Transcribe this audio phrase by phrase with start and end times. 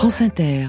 [0.00, 0.68] France Inter.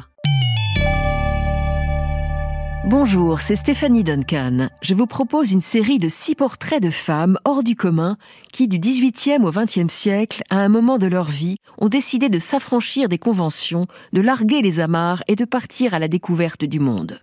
[2.84, 4.68] Bonjour, c'est Stéphanie Duncan.
[4.82, 8.18] Je vous propose une série de six portraits de femmes hors du commun
[8.52, 12.40] qui, du XVIIIe au XXe siècle, à un moment de leur vie, ont décidé de
[12.40, 17.22] s'affranchir des conventions, de larguer les amarres et de partir à la découverte du monde.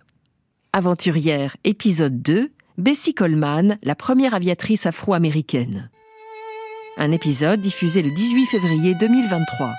[0.73, 5.91] Aventurière, épisode 2, Bessie Coleman, la première aviatrice afro-américaine.
[6.97, 9.69] Un épisode diffusé le 18 février 2023.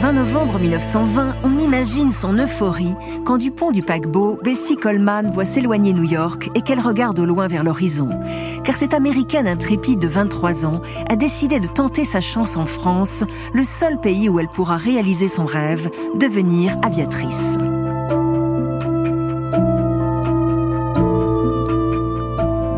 [0.00, 2.94] 20 novembre 1920, on imagine son euphorie
[3.26, 7.26] quand du pont du paquebot, Bessie Coleman voit s'éloigner New York et qu'elle regarde au
[7.26, 8.08] loin vers l'horizon.
[8.64, 13.24] Car cette américaine intrépide de 23 ans a décidé de tenter sa chance en France,
[13.52, 17.58] le seul pays où elle pourra réaliser son rêve, devenir aviatrice.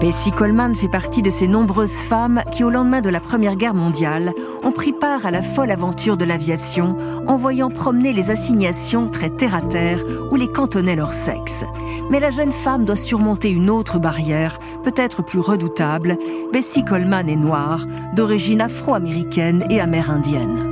[0.03, 3.73] Bessie Coleman fait partie de ces nombreuses femmes qui, au lendemain de la Première Guerre
[3.73, 4.33] mondiale,
[4.65, 6.97] ont pris part à la folle aventure de l'aviation
[7.29, 11.65] en voyant promener les assignations très terre-à-terre où les cantonnait leur sexe.
[12.11, 16.19] Mais la jeune femme doit surmonter une autre barrière, peut-être plus redoutable.
[16.53, 17.87] Bessie Coleman est noire,
[18.17, 20.72] d'origine afro-américaine et amérindienne.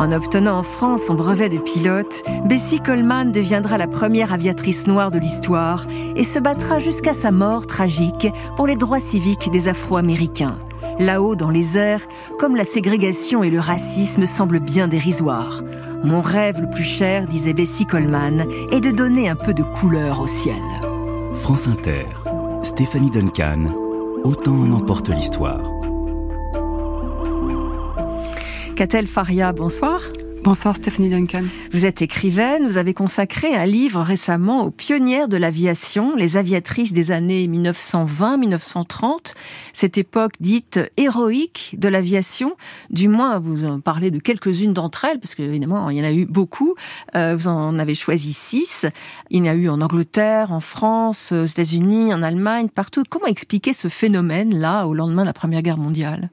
[0.00, 5.10] En obtenant en France son brevet de pilote, Bessie Coleman deviendra la première aviatrice noire
[5.10, 10.56] de l'histoire et se battra jusqu'à sa mort tragique pour les droits civiques des Afro-Américains.
[10.98, 15.62] Là-haut, dans les airs, comme la ségrégation et le racisme semblent bien dérisoires.
[16.02, 20.22] Mon rêve le plus cher, disait Bessie Coleman, est de donner un peu de couleur
[20.22, 20.62] au ciel.
[21.34, 22.06] France Inter,
[22.62, 23.66] Stéphanie Duncan,
[24.24, 25.79] autant en emporte l'histoire.
[28.80, 30.00] Catel Faria, bonsoir.
[30.42, 31.44] Bonsoir Stéphanie Duncan.
[31.70, 36.94] Vous êtes écrivaine, vous avez consacré un livre récemment aux pionnières de l'aviation, les aviatrices
[36.94, 39.34] des années 1920-1930,
[39.74, 42.56] cette époque dite héroïque de l'aviation.
[42.88, 46.12] Du moins, vous en parlez de quelques-unes d'entre elles, parce qu'évidemment, il y en a
[46.12, 46.74] eu beaucoup.
[47.16, 48.86] Euh, vous en avez choisi six.
[49.28, 53.02] Il y en a eu en Angleterre, en France, aux États-Unis, en Allemagne, partout.
[53.06, 56.30] Comment expliquer ce phénomène-là au lendemain de la Première Guerre mondiale?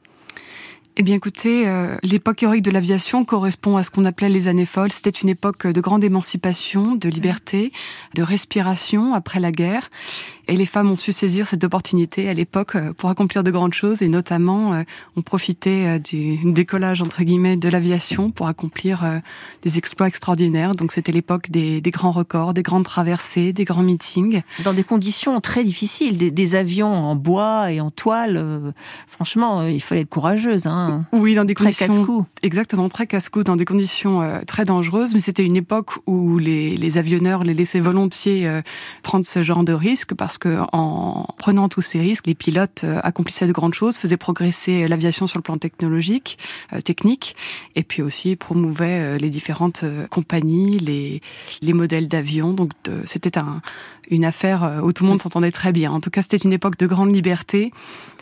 [1.00, 4.66] Eh bien écoutez, euh, l'époque héroïque de l'aviation correspond à ce qu'on appelait les années
[4.66, 4.92] folles.
[4.92, 7.72] C'était une époque de grande émancipation, de liberté,
[8.16, 9.92] de respiration après la guerre.
[10.50, 13.74] Et les femmes ont su saisir cette opportunité à l'époque euh, pour accomplir de grandes
[13.74, 14.84] choses et notamment euh,
[15.18, 19.22] ont profité euh, du décollage entre guillemets de l'aviation pour accomplir
[19.64, 20.74] des exploits extraordinaires.
[20.74, 24.42] Donc c'était l'époque des, des, grands records, des grandes traversées, des grands meetings.
[24.64, 28.74] Dans des conditions très difficiles, des, des avions en bois et en toile.
[29.08, 30.66] franchement, il fallait être courageuse.
[30.68, 31.06] Hein.
[31.12, 35.14] Oui, dans des très conditions exactement très casse-cou, dans des conditions très dangereuses.
[35.14, 38.50] Mais c'était une époque où les, les avionneurs les laissaient volontiers
[39.04, 43.00] prendre ce genre de risque parce que en prenant tous ces risques, les pilotes euh,
[43.04, 46.38] accomplissaient de grandes choses, faisaient progresser l'aviation sur le plan technologique,
[46.74, 47.36] euh, technique,
[47.76, 51.22] et puis aussi promouvaient euh, les différentes compagnies, les,
[51.62, 52.54] les modèles d'avions.
[52.54, 52.72] Donc
[53.06, 53.62] c'était un,
[54.10, 55.92] une affaire euh, où tout le monde s'entendait très bien.
[55.92, 57.72] En tout cas, c'était une époque de grande liberté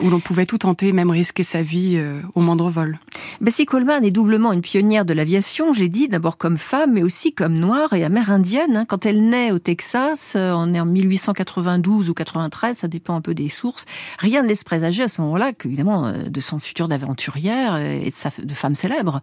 [0.00, 2.98] où l'on pouvait tout tenter, même risquer sa vie euh, au moindre vol.
[3.40, 7.32] Bessie Coleman est doublement une pionnière de l'aviation, j'ai dit, d'abord comme femme, mais aussi
[7.32, 8.76] comme noire et amérindienne.
[8.76, 8.84] Hein.
[8.86, 13.20] Quand elle naît au Texas, euh, on est en 1892 ou 93, ça dépend un
[13.20, 13.86] peu des sources,
[14.18, 18.30] rien ne laisse présager à ce moment-là qu'évidemment de son futur d'aventurière et de, sa,
[18.42, 19.20] de femme célèbre.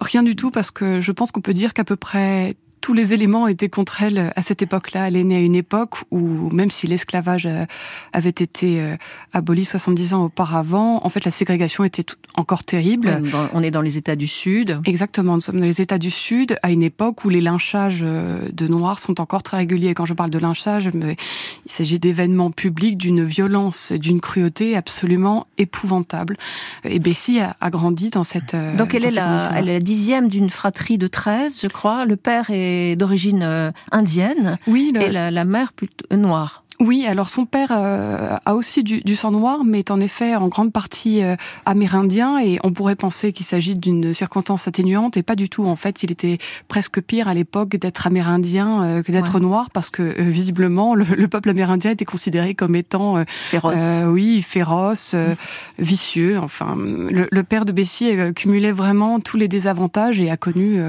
[0.00, 3.14] Rien du tout, parce que je pense qu'on peut dire qu'à peu près tous les
[3.14, 5.08] éléments étaient contre elle à cette époque-là.
[5.08, 7.64] Elle est née à une époque où, même si l'esclavage euh,
[8.12, 8.96] avait été euh,
[9.32, 12.04] aboli 70 ans auparavant, en fait, la ségrégation était
[12.34, 13.22] encore terrible.
[13.54, 14.80] On est dans les États du Sud.
[14.84, 18.48] Exactement, nous sommes dans les États du Sud, à une époque où les lynchages euh,
[18.52, 19.94] de Noirs sont encore très réguliers.
[19.94, 21.16] quand je parle de lynchage, il
[21.64, 26.36] s'agit d'événements publics d'une violence, d'une cruauté absolument épouvantable.
[26.84, 28.54] Et Bessie a, grandi dans cette.
[28.76, 32.04] Donc elle, est la, elle est la dixième d'une fratrie de 13, je crois.
[32.04, 36.63] Le père est d'origine euh, indienne oui, et la, la mère plutôt noire.
[36.80, 40.34] Oui, alors son père euh, a aussi du, du, sang noir, mais est en effet
[40.34, 41.36] en grande partie euh,
[41.66, 45.64] amérindien, et on pourrait penser qu'il s'agit d'une circonstance atténuante, et pas du tout.
[45.66, 49.88] En fait, il était presque pire à l'époque d'être amérindien euh, que d'être noir, parce
[49.88, 53.78] que visiblement, le, le, peuple amérindien était considéré comme étant féroce.
[54.06, 55.14] oui, féroce,
[55.78, 56.38] vicieux.
[56.38, 60.80] Enfin, le, le, père de Bessie cumulait vraiment tous les désavantages et a connu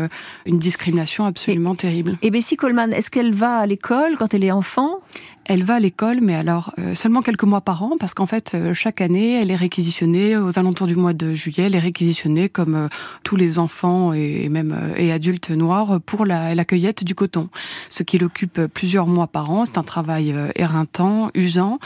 [0.46, 2.18] une discrimination absolument et, terrible.
[2.22, 5.00] Et Bessie Coleman, est-ce qu'elle va à l'école quand elle est enfant?
[5.48, 8.54] Elle va à l'école, mais alors euh, seulement quelques mois par an, parce qu'en fait,
[8.56, 11.66] euh, chaque année, elle est réquisitionnée aux alentours du mois de juillet.
[11.66, 12.88] Elle est réquisitionnée comme euh,
[13.24, 17.50] tous les enfants et même et adultes noirs pour la, la, cueillette du coton,
[17.90, 19.66] ce qui l'occupe plusieurs mois par an.
[19.66, 21.80] C'est un travail éreintant, usant.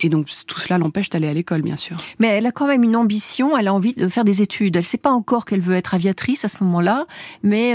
[0.00, 1.96] Et donc tout cela l'empêche d'aller à l'école, bien sûr.
[2.18, 4.76] Mais elle a quand même une ambition, elle a envie de faire des études.
[4.76, 7.06] Elle ne sait pas encore qu'elle veut être aviatrice à ce moment-là,
[7.42, 7.70] mais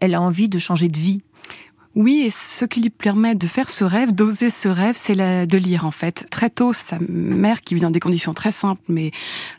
[0.00, 1.20] elle a envie de changer de vie.
[1.98, 5.58] Oui, et ce qui lui permet de faire ce rêve, d'oser ce rêve, c'est de
[5.58, 6.28] lire en fait.
[6.30, 9.10] Très tôt, sa mère, qui vit dans des conditions très simples, mais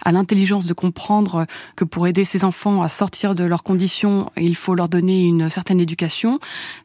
[0.06, 4.56] a l'intelligence de comprendre que pour aider ses enfants à sortir de leurs conditions, il
[4.56, 6.40] faut leur donner une certaine éducation.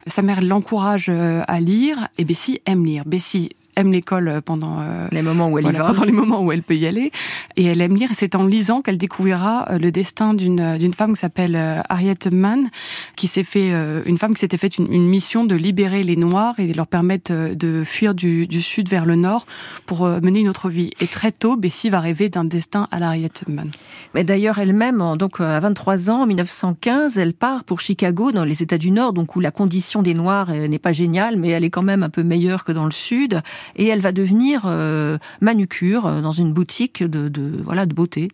[0.07, 3.03] Sa mère l'encourage euh, à lire, et Bessie aime lire.
[3.05, 6.51] Bessie aime l'école pendant euh, les moments où elle y va, pendant les moments où
[6.51, 7.11] elle peut y aller,
[7.55, 8.11] et elle aime lire.
[8.11, 11.55] Et c'est en lisant qu'elle découvrira euh, le destin d'une euh, d'une femme qui s'appelle
[11.89, 12.69] Harriet Mann,
[13.15, 13.71] qui s'est fait
[14.05, 17.53] une femme qui s'était faite une, une, mission de libérer les Noirs et leur permettre
[17.53, 19.45] de fuir du, du sud vers le nord
[19.85, 20.91] pour mener une autre vie.
[20.99, 23.69] Et très tôt, Bessie va rêver d'un destin à la Harriet Mann.
[24.13, 28.63] Mais d'ailleurs, elle-même, donc à 23 ans, en 1915, elle part pour Chicago, dans les
[28.63, 31.69] États du Nord, donc où la condition des Noirs n'est pas géniale, mais elle est
[31.69, 33.41] quand même un peu meilleure que dans le sud
[33.75, 38.29] et elle va devenir euh, manucure euh, dans une boutique de, de, voilà de beauté.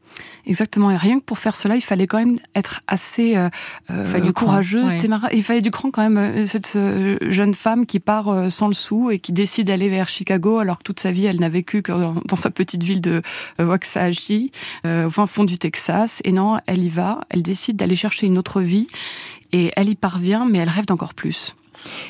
[0.45, 0.91] Exactement.
[0.91, 3.49] Et rien que pour faire cela, il fallait quand même être assez euh,
[3.89, 4.93] euh courageuse.
[5.31, 6.45] Il fallait du cran quand même.
[6.45, 6.77] Cette
[7.21, 10.83] jeune femme qui part sans le sou et qui décide d'aller vers Chicago alors que
[10.83, 13.21] toute sa vie elle n'a vécu que dans, sa petite ville de
[13.59, 14.51] Waxahachie,
[14.85, 16.21] au fin fond du Texas.
[16.23, 17.21] Et non, elle y va.
[17.29, 18.87] Elle décide d'aller chercher une autre vie
[19.51, 21.55] et elle y parvient, mais elle rêve d'encore plus.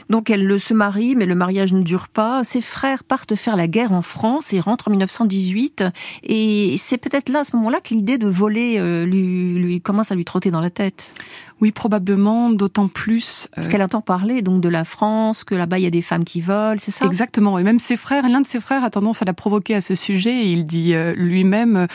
[0.10, 2.44] Donc elle se marie, mais le mariage ne dure pas.
[2.44, 5.84] Ses frères partent faire la guerre en France et rentrent en 1918.
[6.24, 10.12] Et c'est peut-être là, à ce moment-là, que l'idée de voler euh, lui, lui commence
[10.12, 11.14] à lui trotter dans la tête.
[11.62, 13.48] Oui, probablement, d'autant plus.
[13.56, 16.24] Parce qu'elle entend parler donc de la France, que là-bas il y a des femmes
[16.24, 17.06] qui volent, c'est ça?
[17.06, 17.60] Exactement.
[17.60, 19.94] Et même ses frères, l'un de ses frères a tendance à la provoquer à ce
[19.94, 20.32] sujet.
[20.32, 21.88] Et il dit euh, lui-même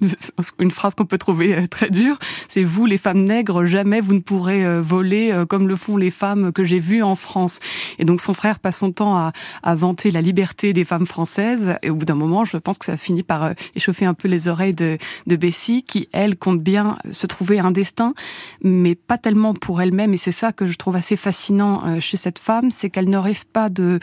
[0.58, 2.18] une phrase qu'on peut trouver euh, très dure
[2.48, 6.10] c'est vous, les femmes nègres, jamais vous ne pourrez euh, voler comme le font les
[6.10, 7.60] femmes que j'ai vues en France.
[7.98, 9.32] Et donc son frère passe son temps à,
[9.62, 11.74] à vanter la liberté des femmes françaises.
[11.82, 14.48] Et au bout d'un moment, je pense que ça finit par échauffer un peu les
[14.48, 18.14] oreilles de, de Bessie, qui elle compte bien se trouver un destin,
[18.62, 22.16] mais pas tellement pour elle-même, et c'est ça que je trouve assez fascinant euh, chez
[22.16, 24.00] cette femme, c'est qu'elle ne rêve pas de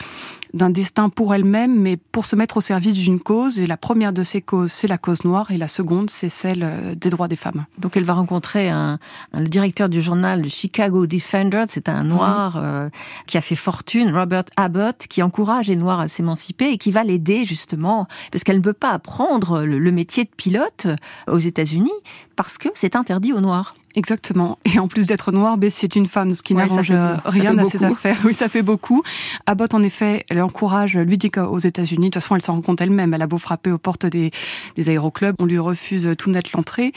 [0.52, 3.60] d'un destin pour elle-même, mais pour se mettre au service d'une cause.
[3.60, 6.64] Et la première de ces causes, c'est la cause noire, et la seconde, c'est celle
[6.64, 7.66] euh, des droits des femmes.
[7.78, 8.98] Donc elle va rencontrer un,
[9.32, 12.62] le directeur du journal Chicago Defender, c'est un noir mhm.
[12.64, 12.88] euh,
[13.26, 17.04] qui a fait fortune, Robert Abbott, qui encourage les noirs à s'émanciper et qui va
[17.04, 20.88] l'aider justement, parce qu'elle ne peut pas apprendre le métier de pilote
[21.28, 21.90] aux États-Unis
[22.36, 23.74] parce que c'est interdit aux noirs.
[23.94, 24.58] Exactement.
[24.64, 26.92] Et en plus d'être noire, Bessie est une femme, ce qui n'arrange
[27.24, 28.18] rien à ses affaires.
[28.24, 29.02] Oui, ça fait beaucoup.
[29.46, 32.60] Abbott, en effet, elle encourage, lui dit qu'aux États-Unis, de toute façon, elle s'en rend
[32.60, 33.14] compte elle-même.
[33.14, 34.30] Elle a beau frapper aux portes des,
[34.76, 36.92] des aéroclubs, on lui refuse tout net l'entrée.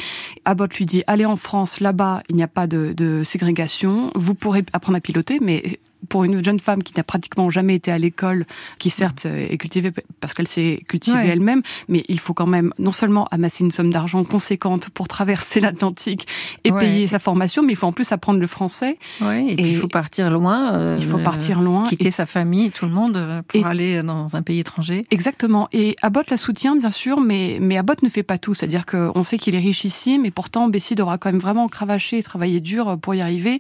[0.45, 4.12] Abbott lui dit, allez en France, là-bas, il n'y a pas de, de ségrégation.
[4.16, 7.91] Vous pourrez apprendre à piloter, mais pour une jeune femme qui n'a pratiquement jamais été
[7.91, 8.45] à l'école,
[8.79, 12.91] qui certes est cultivée parce qu'elle s'est cultivée elle-même, mais il faut quand même non
[12.91, 16.27] seulement amasser une somme d'argent conséquente pour traverser l'Atlantique
[16.63, 18.97] et payer sa formation, mais il faut en plus apprendre le français.
[19.21, 20.75] et, il faut partir loin.
[20.75, 21.83] Euh, il faut partir loin.
[21.83, 25.06] Quitter sa famille, tout le monde, euh, pour aller dans un pays étranger.
[25.11, 25.67] Exactement.
[25.71, 28.53] Et Abbott la soutient, bien sûr, mais, mais Abbott ne fait pas tout.
[28.53, 32.17] C'est-à-dire qu'on sait qu'il est riche ici, mais pourtant, Bessie devra quand même vraiment cravacher
[32.17, 33.59] et travailler dur pour y arriver.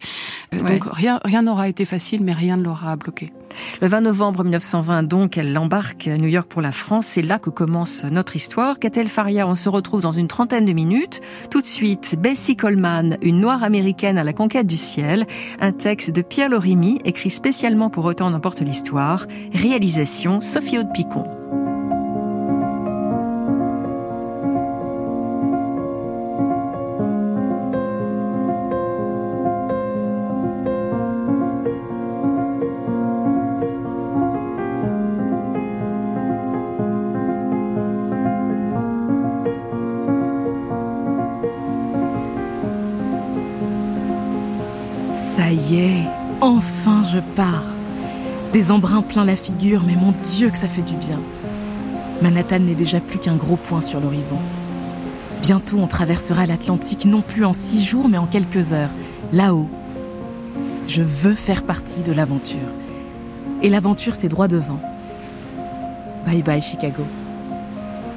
[0.53, 3.31] Euh, donc rien rien n'aura été facile, mais rien ne l'aura bloqué.
[3.81, 7.05] Le 20 novembre 1920, donc, elle embarque à New York pour la France.
[7.05, 8.79] C'est là que commence notre histoire.
[8.79, 11.21] Catel Faria, on se retrouve dans une trentaine de minutes.
[11.49, 15.27] Tout de suite, Bessie Coleman, une noire américaine à la conquête du ciel.
[15.59, 19.27] Un texte de Pierre Lorimi, écrit spécialement pour Autant n'importe l'histoire.
[19.53, 20.91] Réalisation Sophie Aude
[47.13, 47.63] je pars.
[48.53, 51.19] Des embruns plein la figure, mais mon Dieu que ça fait du bien.
[52.21, 54.37] Manhattan n'est déjà plus qu'un gros point sur l'horizon.
[55.41, 58.89] Bientôt on traversera l'Atlantique non plus en six jours, mais en quelques heures,
[59.31, 59.69] là-haut.
[60.87, 62.59] Je veux faire partie de l'aventure.
[63.61, 64.79] Et l'aventure, c'est droit devant.
[66.25, 67.03] Bye bye Chicago.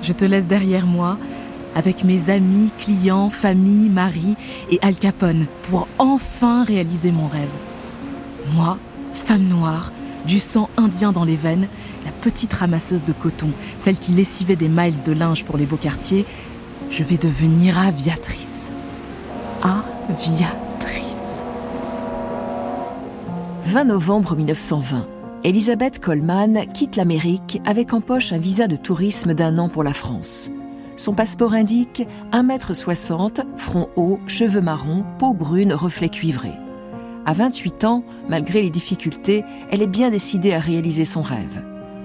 [0.02, 1.18] Je te laisse derrière moi
[1.74, 4.36] avec mes amis, clients, famille, mari
[4.70, 7.48] et Al Capone pour enfin réaliser mon rêve.
[8.54, 8.78] Moi,
[9.16, 9.92] femme noire,
[10.26, 11.66] du sang indien dans les veines,
[12.04, 15.76] la petite ramasseuse de coton, celle qui lessivait des miles de linge pour les beaux
[15.76, 16.24] quartiers,
[16.90, 18.70] je vais devenir aviatrice.
[19.62, 21.42] Aviatrice.
[23.64, 25.08] 20 novembre 1920.
[25.44, 29.92] Elisabeth Coleman quitte l'Amérique avec en poche un visa de tourisme d'un an pour la
[29.92, 30.50] France.
[30.96, 36.54] Son passeport indique 1m60, front haut, cheveux marrons, peau brune, reflets cuivrés.
[37.26, 41.60] À 28 ans, malgré les difficultés, elle est bien décidée à réaliser son rêve.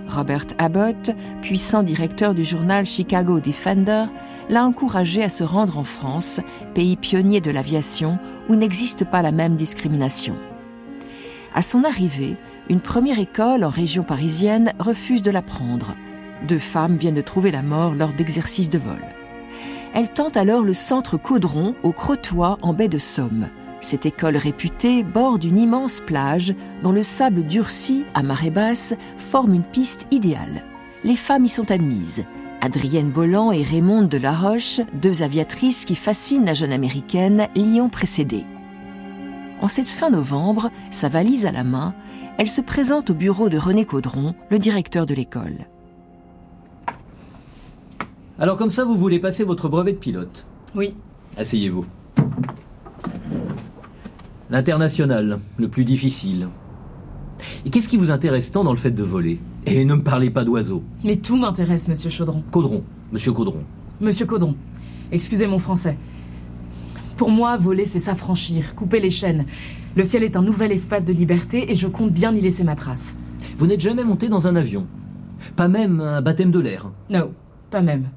[0.07, 1.11] Robert Abbott,
[1.43, 4.05] puissant directeur du journal Chicago Defender,
[4.49, 6.39] l'a encouragée à se rendre en France,
[6.73, 8.17] pays pionnier de l'aviation
[8.49, 10.35] où n'existe pas la même discrimination.
[11.53, 12.35] À son arrivée,
[12.67, 15.95] une première école en région parisienne refuse de la prendre.
[16.47, 19.05] Deux femmes viennent de trouver la mort lors d'exercices de vol.
[19.93, 23.49] Elle tente alors le centre Caudron au Crotoy en baie de Somme.
[23.81, 29.55] Cette école réputée borde une immense plage dont le sable durci à marée basse forme
[29.55, 30.63] une piste idéale.
[31.03, 32.23] Les femmes y sont admises.
[32.61, 37.81] Adrienne Bolland et Raymonde de la Roche, deux aviatrices qui fascinent la jeune américaine, l'y
[37.81, 38.45] ont précédée.
[39.61, 41.95] En cette fin novembre, sa valise à la main,
[42.37, 45.65] elle se présente au bureau de René Caudron, le directeur de l'école.
[48.37, 50.45] Alors comme ça, vous voulez passer votre brevet de pilote?
[50.75, 50.95] Oui.
[51.37, 51.85] Asseyez-vous.
[54.51, 56.49] L'international, le plus difficile.
[57.65, 59.39] Et qu'est-ce qui vous intéresse tant dans le fait de voler?
[59.65, 60.83] Et ne me parlez pas d'oiseaux.
[61.05, 62.43] Mais tout m'intéresse, monsieur Chaudron.
[62.51, 63.63] Caudron, monsieur Caudron.
[64.01, 64.55] Monsieur Caudron,
[65.13, 65.97] excusez mon français.
[67.15, 69.45] Pour moi, voler, c'est s'affranchir, couper les chaînes.
[69.95, 72.75] Le ciel est un nouvel espace de liberté et je compte bien y laisser ma
[72.75, 73.15] trace.
[73.57, 74.85] Vous n'êtes jamais monté dans un avion
[75.55, 77.31] Pas même un baptême de l'air Non,
[77.69, 78.09] pas même.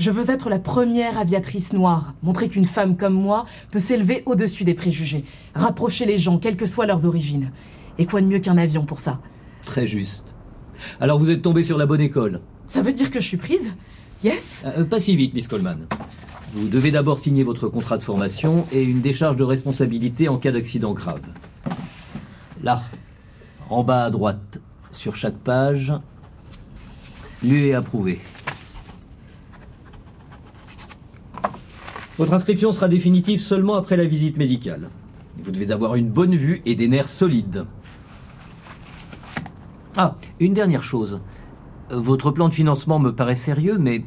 [0.00, 4.64] Je veux être la première aviatrice noire, montrer qu'une femme comme moi peut s'élever au-dessus
[4.64, 7.52] des préjugés, rapprocher les gens, quelles que soient leurs origines.
[7.98, 9.20] Et quoi de mieux qu'un avion pour ça?
[9.66, 10.34] Très juste.
[11.00, 13.74] Alors vous êtes tombé sur la bonne école Ça veut dire que je suis prise?
[14.24, 14.62] Yes?
[14.64, 15.86] Euh, Pas si vite, Miss Coleman.
[16.54, 20.50] Vous devez d'abord signer votre contrat de formation et une décharge de responsabilité en cas
[20.50, 21.20] d'accident grave.
[22.62, 22.84] Là,
[23.68, 25.92] en bas à droite, sur chaque page,
[27.42, 28.18] lu et approuvé.
[32.20, 34.90] Votre inscription sera définitive seulement après la visite médicale.
[35.42, 37.64] Vous devez avoir une bonne vue et des nerfs solides.
[39.96, 41.22] Ah, une dernière chose.
[41.90, 44.04] Euh, Votre plan de financement me paraît sérieux, mais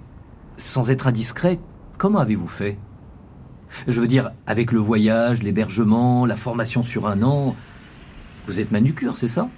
[0.57, 1.59] sans être indiscret,
[1.97, 2.77] comment avez-vous fait?
[3.87, 7.55] Je veux dire, avec le voyage, l'hébergement, la formation sur un an,
[8.45, 9.49] vous êtes manucure, c'est ça?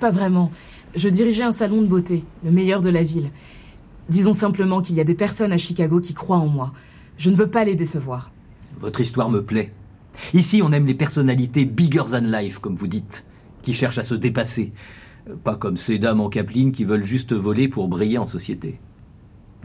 [0.00, 0.50] Pas vraiment.
[0.94, 3.32] Je dirigeais un salon de beauté, le meilleur de la ville.
[4.08, 6.72] Disons simplement qu'il y a des personnes à Chicago qui croient en moi.
[7.18, 8.30] Je ne veux pas les décevoir.
[8.80, 9.72] Votre histoire me plaît.
[10.34, 13.24] Ici, on aime les personnalités bigger than life, comme vous dites,
[13.62, 14.72] qui cherchent à se dépasser.
[15.42, 18.80] Pas comme ces dames en capeline qui veulent juste voler pour briller en société.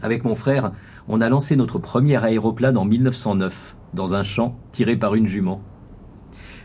[0.02, 0.72] Avec mon frère,
[1.06, 5.62] on a lancé notre premier aéroplane en 1909, dans un champ tiré par une jument.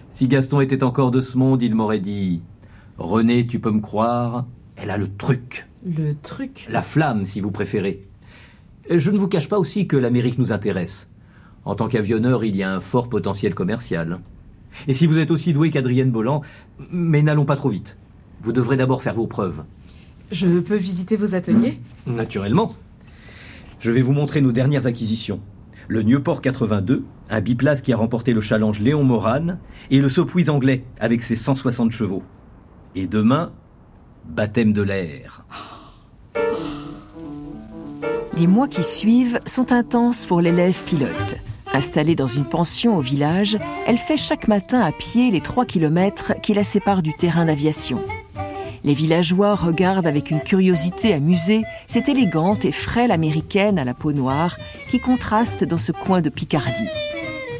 [0.09, 2.41] Si Gaston était encore de ce monde, il m'aurait dit
[2.97, 7.51] René, tu peux me croire, elle a le truc, Le truc la flamme si vous
[7.51, 8.08] préférez.
[8.89, 11.09] Je ne vous cache pas aussi que l'Amérique nous intéresse.
[11.63, 14.19] En tant qu'avionneur, il y a un fort potentiel commercial.
[14.87, 16.41] Et si vous êtes aussi doué qu'Adrienne Bolland,
[16.91, 17.97] mais n'allons pas trop vite.
[18.41, 19.63] Vous devrez d'abord faire vos preuves.
[20.31, 21.79] Je peux visiter vos ateliers?
[22.07, 22.73] Naturellement.
[23.79, 25.39] Je vais vous montrer nos dernières acquisitions.
[25.87, 29.57] Le Newport 82, un biplace qui a remporté le challenge Léon Moran,
[29.91, 32.23] et le Sopwith anglais avec ses 160 chevaux.
[32.95, 33.51] Et demain,
[34.27, 35.45] baptême de l'air.
[38.39, 41.35] Les mois qui suivent sont intenses pour l'élève pilote.
[41.73, 46.35] Installée dans une pension au village, elle fait chaque matin à pied les 3 kilomètres
[46.41, 47.99] qui la séparent du terrain d'aviation.
[48.85, 54.13] Les villageois regardent avec une curiosité amusée cette élégante et frêle américaine à la peau
[54.13, 54.57] noire
[54.89, 56.87] qui contraste dans ce coin de Picardie.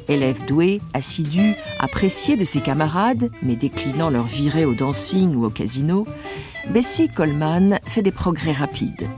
[0.07, 5.49] Élève douée, assidue, appréciée de ses camarades, mais déclinant leur virée au dancing ou au
[5.49, 6.07] casino,
[6.69, 9.09] Bessie Coleman fait des progrès rapides.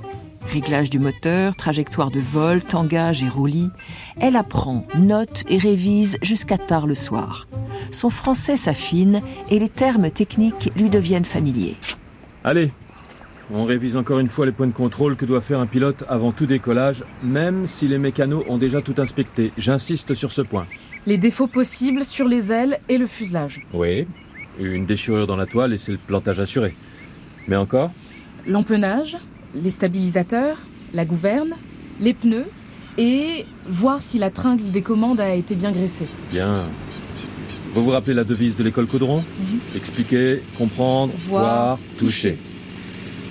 [0.47, 3.69] Réglage du moteur, trajectoire de vol, tangage et roulis,
[4.19, 7.47] elle apprend, note et révise jusqu'à tard le soir.
[7.91, 11.77] Son français s'affine et les termes techniques lui deviennent familiers.
[12.43, 12.71] Allez,
[13.53, 16.31] on révise encore une fois les points de contrôle que doit faire un pilote avant
[16.31, 19.51] tout décollage, même si les mécanos ont déjà tout inspecté.
[19.57, 20.67] J'insiste sur ce point.
[21.05, 23.61] Les défauts possibles sur les ailes et le fuselage.
[23.73, 24.07] Oui,
[24.59, 26.75] une déchirure dans la toile et c'est le plantage assuré.
[27.47, 27.91] Mais encore?
[28.47, 29.17] L'empennage,
[29.55, 30.57] les stabilisateurs,
[30.93, 31.55] la gouverne,
[31.99, 32.45] les pneus
[32.97, 36.07] et voir si la tringle des commandes a été bien graissée.
[36.31, 36.63] Bien.
[37.73, 39.23] Vous vous rappelez la devise de l'école Caudron
[39.75, 42.31] Expliquer, comprendre, Voir, voir, toucher.
[42.33, 42.37] toucher.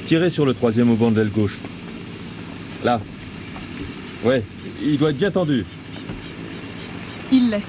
[0.06, 1.58] Tirez sur le troisième au banc de l'aile gauche.
[2.82, 3.00] Là.
[4.24, 4.42] Ouais,
[4.82, 5.64] il doit être bien tendu.
[7.32, 7.62] Il l'est.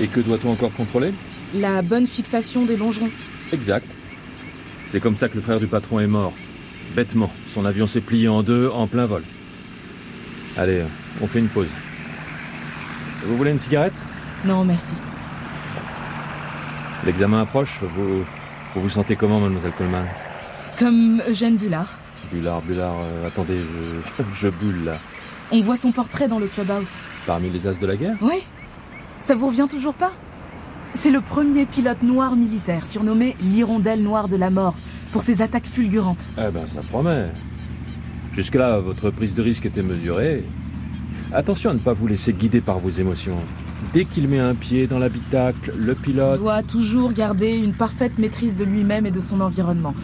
[0.00, 1.12] Et que doit-on encore contrôler?
[1.56, 3.10] La bonne fixation des longerons.
[3.52, 3.90] Exact.
[4.86, 6.32] C'est comme ça que le frère du patron est mort.
[6.94, 7.30] Bêtement.
[7.54, 9.22] Son avion s'est plié en deux en plein vol.
[10.56, 10.82] Allez,
[11.20, 11.68] on fait une pause.
[13.24, 13.94] Vous voulez une cigarette?
[14.44, 14.94] Non, merci.
[17.04, 17.80] L'examen approche.
[17.82, 18.24] Vous,
[18.74, 20.06] vous vous sentez comment, mademoiselle Coleman?
[20.78, 21.98] Comme Eugène Bullard.
[22.30, 23.58] Bullard, Bullard, euh, attendez,
[24.18, 24.98] je, je bulle là.
[25.50, 27.00] On voit son portrait dans le clubhouse.
[27.26, 28.16] Parmi les as de la guerre?
[28.20, 28.42] Oui.
[29.20, 30.12] Ça vous revient toujours pas?
[30.94, 34.74] C'est le premier pilote noir militaire, surnommé l'hirondelle noire de la mort,
[35.12, 36.28] pour ses attaques fulgurantes.
[36.36, 37.26] Eh ben, ça promet.
[38.34, 40.42] Jusque-là, votre prise de risque était mesurée.
[41.32, 43.38] Attention à ne pas vous laisser guider par vos émotions.
[43.92, 46.38] Dès qu'il met un pied dans l'habitacle, le pilote...
[46.38, 49.94] Doit toujours garder une parfaite maîtrise de lui-même et de son environnement.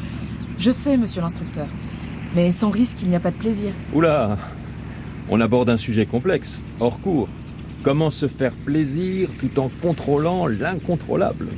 [0.59, 1.69] Je sais, monsieur l'instructeur.
[2.35, 3.73] Mais sans risque, il n'y a pas de plaisir.
[3.95, 4.37] Oula
[5.31, 7.29] On aborde un sujet complexe, hors cours.
[7.83, 11.49] Comment se faire plaisir tout en contrôlant l'incontrôlable?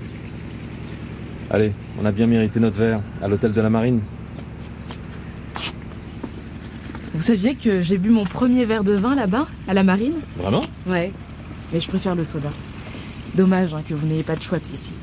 [1.53, 4.01] Allez, on a bien mérité notre verre à l'hôtel de la Marine.
[7.13, 10.61] Vous saviez que j'ai bu mon premier verre de vin là-bas, à la marine Vraiment?
[10.87, 11.13] Ouais.
[11.73, 12.51] Mais je préfère le soda.
[13.35, 14.95] Dommage hein, que vous n'ayez pas de Schweppes ici.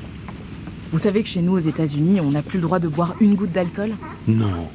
[0.90, 3.34] Vous savez que chez nous, aux États-Unis, on n'a plus le droit de boire une
[3.34, 3.90] goutte d'alcool?
[4.26, 4.68] Non.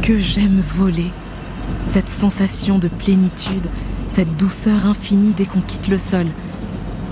[0.00, 1.10] Que j'aime voler.
[1.86, 3.66] Cette sensation de plénitude,
[4.12, 6.26] cette douceur infinie dès qu'on quitte le sol.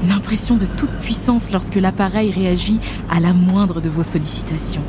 [0.05, 4.83] Une impression de toute puissance lorsque l'appareil réagit à la moindre de vos sollicitations.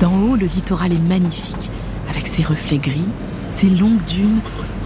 [0.00, 1.70] D'en haut, le littoral est magnifique,
[2.08, 3.08] avec ses reflets gris,
[3.52, 4.40] ses longues dunes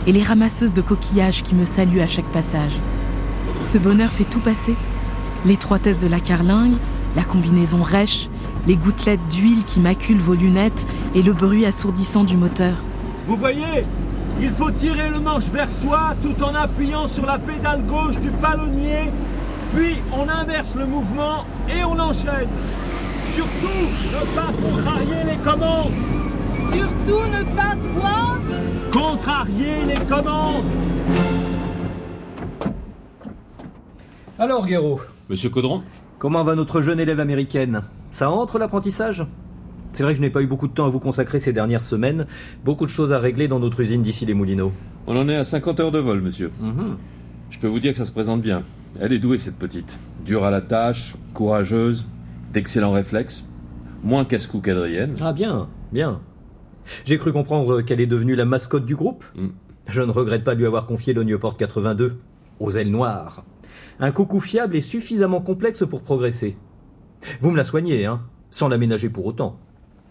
[0.07, 2.73] et les ramasseuses de coquillages qui me saluent à chaque passage.
[3.65, 4.75] Ce bonheur fait tout passer.
[5.45, 6.77] L'étroitesse de la carlingue,
[7.15, 8.29] la combinaison rêche,
[8.67, 12.75] les gouttelettes d'huile qui maculent vos lunettes et le bruit assourdissant du moteur.
[13.27, 13.85] Vous voyez
[14.41, 18.31] Il faut tirer le manche vers soi tout en appuyant sur la pédale gauche du
[18.31, 19.11] palonnier,
[19.75, 22.49] puis on inverse le mouvement et on enchaîne.
[23.31, 23.67] Surtout,
[24.13, 25.93] ne pas contrarier les commandes.
[26.73, 28.39] Surtout ne pas quoi
[28.93, 30.65] Contrarier les commandes.
[34.39, 35.83] Alors, Guéraud, Monsieur Caudron.
[36.19, 37.83] Comment va notre jeune élève américaine?
[38.13, 39.25] Ça entre l'apprentissage?
[39.97, 41.83] C'est vrai que je n'ai pas eu beaucoup de temps à vous consacrer ces dernières
[41.83, 42.27] semaines.
[42.67, 44.71] Beaucoup de choses à régler dans notre usine d'ici les Moulineaux.
[45.07, 46.53] On en est à 50 heures de vol, monsieur.
[46.61, 46.99] Mhm.
[47.49, 48.63] Je peux vous dire que ça se présente bien.
[49.01, 49.99] Elle est douée, cette petite.
[50.23, 52.05] Dure à la tâche, courageuse,
[52.53, 53.47] d'excellents réflexes.
[54.05, 55.15] Moins casse-cou qu'Adrienne.
[55.19, 56.21] Ah bien, bien.
[57.07, 59.25] J'ai cru comprendre qu'elle est devenue la mascotte du groupe.
[59.35, 59.47] Mm.
[59.89, 62.19] Je ne regrette pas de lui avoir confié le Newport 82,
[62.61, 63.45] aux ailes noires.
[63.99, 66.55] Un coucou fiable et suffisamment complexe pour progresser.
[67.41, 69.59] Vous me la soignez, hein, sans l'aménager pour autant.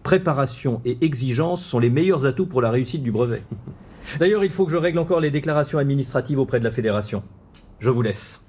[0.06, 3.42] Préparation et exigence sont les meilleurs atouts pour la réussite du brevet.
[4.20, 7.24] D'ailleurs, il faut que je règle encore les déclarations administratives auprès de la fédération.
[7.80, 8.40] Je vous laisse.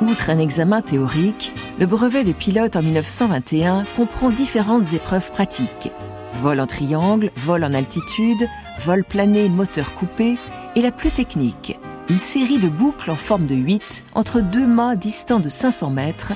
[0.00, 5.90] Outre un examen théorique, le brevet de pilote en 1921 comprend différentes épreuves pratiques.
[6.34, 8.46] Vol en triangle, vol en altitude,
[8.78, 10.36] vol plané, moteur coupé,
[10.76, 14.94] et la plus technique, une série de boucles en forme de 8 entre deux mâts
[14.94, 16.32] distants de 500 mètres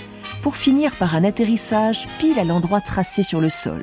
[0.47, 3.83] pour finir par un atterrissage pile à l'endroit tracé sur le sol.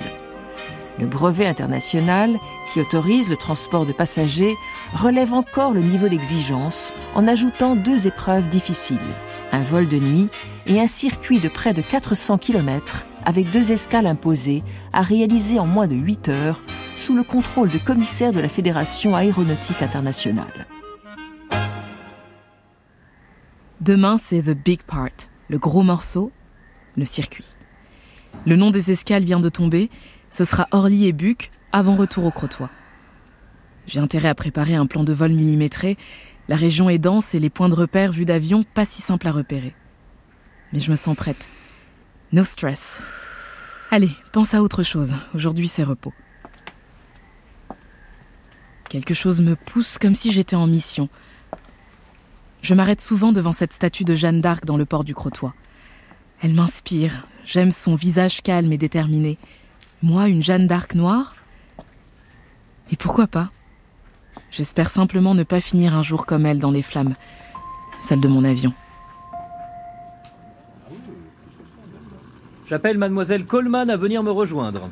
[0.97, 2.39] Le brevet international,
[2.71, 4.55] qui autorise le transport de passagers,
[4.93, 8.97] relève encore le niveau d'exigence en ajoutant deux épreuves difficiles,
[9.51, 10.29] un vol de nuit
[10.65, 15.67] et un circuit de près de 400 km avec deux escales imposées à réaliser en
[15.67, 16.61] moins de 8 heures
[16.95, 20.65] sous le contrôle de commissaires de la Fédération aéronautique internationale.
[23.81, 26.31] Demain, c'est The Big Part, le gros morceau,
[26.97, 27.55] le circuit.
[28.45, 29.89] Le nom des escales vient de tomber,
[30.29, 32.67] ce sera Orly et Buc avant retour au Crotoy.
[33.85, 35.97] J'ai intérêt à préparer un plan de vol millimétré.
[36.47, 39.31] La région est dense et les points de repère vus d'avion pas si simples à
[39.31, 39.75] repérer.
[40.71, 41.49] Mais je me sens prête.
[42.31, 43.01] No stress.
[43.91, 45.15] Allez, pense à autre chose.
[45.35, 46.13] Aujourd'hui, c'est repos.
[48.89, 51.09] Quelque chose me pousse comme si j'étais en mission.
[52.61, 55.51] Je m'arrête souvent devant cette statue de Jeanne d'Arc dans le port du Crotoy.
[56.43, 57.25] Elle m'inspire.
[57.45, 59.37] J'aime son visage calme et déterminé.
[60.01, 61.37] Moi, une Jeanne d'Arc noire?
[62.91, 63.49] Et pourquoi pas?
[64.51, 67.15] J'espère simplement ne pas finir un jour comme elle dans les flammes,
[68.01, 68.73] celle de mon avion.
[72.67, 74.89] J'appelle mademoiselle Coleman à venir me rejoindre.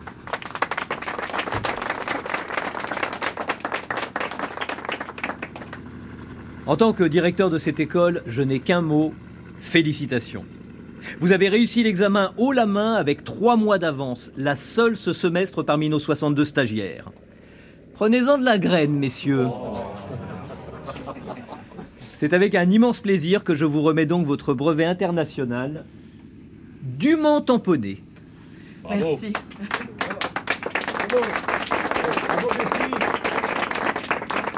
[6.66, 9.14] En tant que directeur de cette école, je n'ai qu'un mot,
[9.60, 10.46] félicitations.
[11.20, 15.64] Vous avez réussi l'examen haut la main avec trois mois d'avance, la seule ce semestre
[15.64, 17.12] parmi nos 62 stagiaires.
[17.94, 19.48] Prenez-en de la graine, messieurs.
[22.20, 25.86] C'est avec un immense plaisir que je vous remets donc votre brevet international
[26.82, 28.04] dûment tamponné.
[28.90, 29.34] Merci.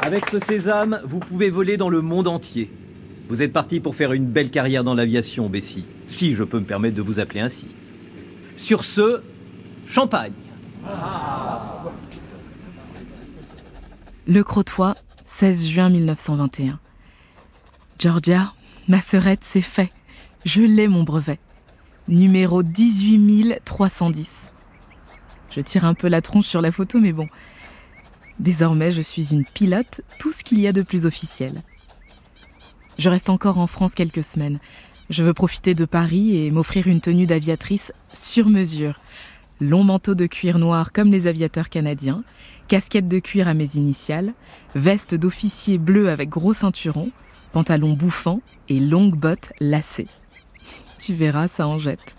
[0.01, 2.69] Avec ce sésame, vous pouvez voler dans le monde entier.
[3.29, 6.65] Vous êtes parti pour faire une belle carrière dans l'aviation, Bessie, si je peux me
[6.65, 7.67] permettre de vous appeler ainsi.
[8.55, 9.21] Sur ce,
[9.87, 10.33] champagne.
[14.27, 16.79] Le Crotoy, 16 juin 1921.
[17.99, 18.53] Georgia,
[18.87, 19.89] ma sœurette, c'est fait.
[20.45, 21.39] Je l'ai mon brevet.
[22.07, 24.51] Numéro 18310.
[25.49, 27.27] Je tire un peu la tronche sur la photo, mais bon.
[28.39, 31.61] Désormais, je suis une pilote, tout ce qu'il y a de plus officiel.
[32.97, 34.59] Je reste encore en France quelques semaines.
[35.09, 38.99] Je veux profiter de Paris et m'offrir une tenue d'aviatrice sur mesure.
[39.59, 42.23] Long manteau de cuir noir comme les aviateurs canadiens,
[42.67, 44.33] casquette de cuir à mes initiales,
[44.75, 47.11] veste d'officier bleu avec gros ceinturon,
[47.51, 50.07] pantalon bouffant et longues bottes lacées.
[50.99, 52.15] Tu verras, ça en jette.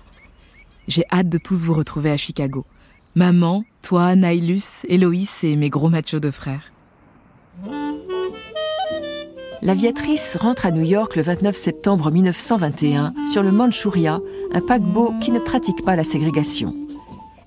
[0.86, 2.66] J'ai hâte de tous vous retrouver à Chicago.
[3.14, 6.72] Maman, toi, Nailus, Héloïse et mes gros machos de frères.
[9.64, 14.20] L'aviatrice rentre à New York le 29 septembre 1921 sur le Manchuria,
[14.52, 16.74] un paquebot qui ne pratique pas la ségrégation.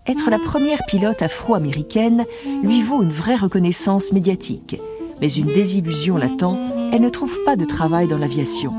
[0.07, 2.25] Être la première pilote afro-américaine
[2.63, 4.81] lui vaut une vraie reconnaissance médiatique,
[5.21, 6.57] mais une désillusion l'attend,
[6.91, 8.73] elle ne trouve pas de travail dans l'aviation.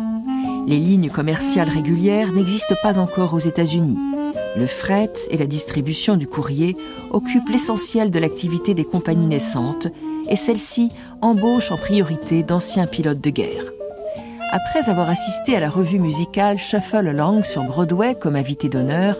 [0.66, 3.98] Les lignes commerciales régulières n'existent pas encore aux États-Unis.
[4.57, 6.77] Le fret et la distribution du courrier
[7.12, 9.87] occupent l'essentiel de l'activité des compagnies naissantes
[10.29, 13.73] et celles-ci embauchent en priorité d'anciens pilotes de guerre.
[14.51, 19.19] Après avoir assisté à la revue musicale Shuffle Along sur Broadway comme invité d'honneur,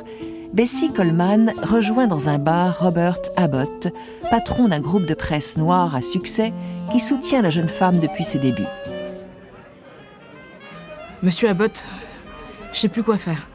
[0.55, 3.88] Bessie Coleman rejoint dans un bar Robert Abbott,
[4.31, 6.55] patron d'un groupe de presse noir à succès
[6.90, 8.64] qui soutient la jeune femme depuis ses débuts.
[11.23, 11.85] Monsieur Abbott,
[12.73, 13.47] je sais plus quoi faire.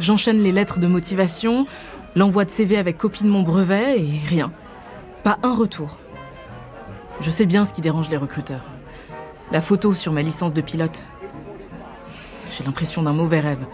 [0.00, 1.66] J'enchaîne les lettres de motivation,
[2.16, 4.50] l'envoi de CV avec copie de mon brevet et rien.
[5.22, 5.99] Pas un retour.
[7.20, 8.64] Je sais bien ce qui dérange les recruteurs.
[9.52, 11.06] La photo sur ma licence de pilote.
[12.50, 13.64] J'ai l'impression d'un mauvais rêve.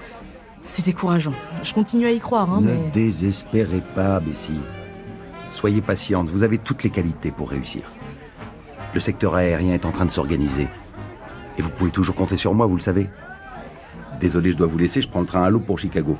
[0.68, 1.34] C'est décourageant.
[1.62, 2.90] Je continue à y croire, hein, ne mais...
[2.92, 4.58] désespérez pas, Bessie.
[5.50, 7.82] Soyez patiente, vous avez toutes les qualités pour réussir.
[8.94, 10.68] Le secteur aérien est en train de s'organiser.
[11.56, 13.08] Et vous pouvez toujours compter sur moi, vous le savez.
[14.20, 16.18] Désolé, je dois vous laisser, je prends le train à l'eau pour Chicago.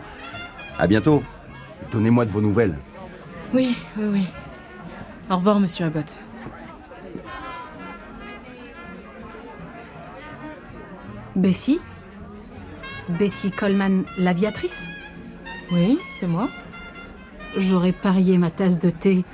[0.79, 1.23] À bientôt.
[1.93, 2.79] Donnez-moi de vos nouvelles.
[3.53, 4.27] Oui, oui, oui.
[5.31, 6.19] Au revoir, monsieur Abbott.
[11.37, 11.81] Bessie?
[13.11, 14.88] Bessie Coleman, l'aviatrice?
[15.70, 16.49] Oui, c'est moi.
[17.57, 19.25] J'aurais parié ma tasse de thé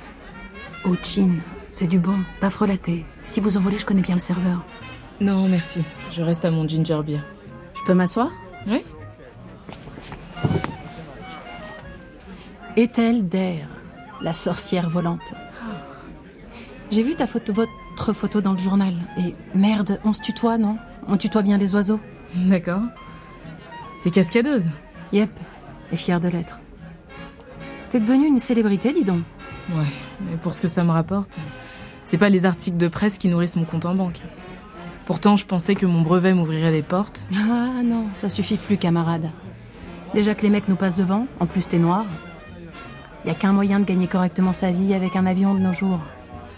[0.83, 1.37] au chin.
[1.69, 3.05] C'est du bon, pas frelaté.
[3.23, 4.63] Si vous en voulez, je connais bien le serveur.
[5.21, 5.81] Non, merci.
[6.11, 7.21] Je reste à mon ginger beer.
[7.73, 8.29] Je peux m'asseoir?
[8.67, 8.83] Oui
[12.75, 13.67] Ethel Dare,
[14.21, 15.33] la sorcière volante?
[16.91, 18.93] J'ai vu ta photo, votre photo dans le journal.
[19.17, 20.77] Et merde, on se tutoie, non?
[21.07, 21.99] On tutoie bien les oiseaux
[22.35, 22.81] D'accord.
[24.03, 24.65] T'es cascadeuse
[25.11, 25.29] Yep,
[25.91, 26.59] et fière de l'être.
[27.89, 29.21] T'es devenue une célébrité, dis donc.
[29.69, 29.85] Ouais,
[30.25, 31.37] mais pour ce que ça me rapporte,
[32.05, 34.21] c'est pas les articles de presse qui nourrissent mon compte en banque.
[35.05, 37.27] Pourtant, je pensais que mon brevet m'ouvrirait des portes.
[37.35, 39.29] Ah non, ça suffit plus, camarade.
[40.13, 42.05] Déjà que les mecs nous passent devant, en plus t'es noir.
[43.25, 45.99] Y a qu'un moyen de gagner correctement sa vie avec un avion de nos jours.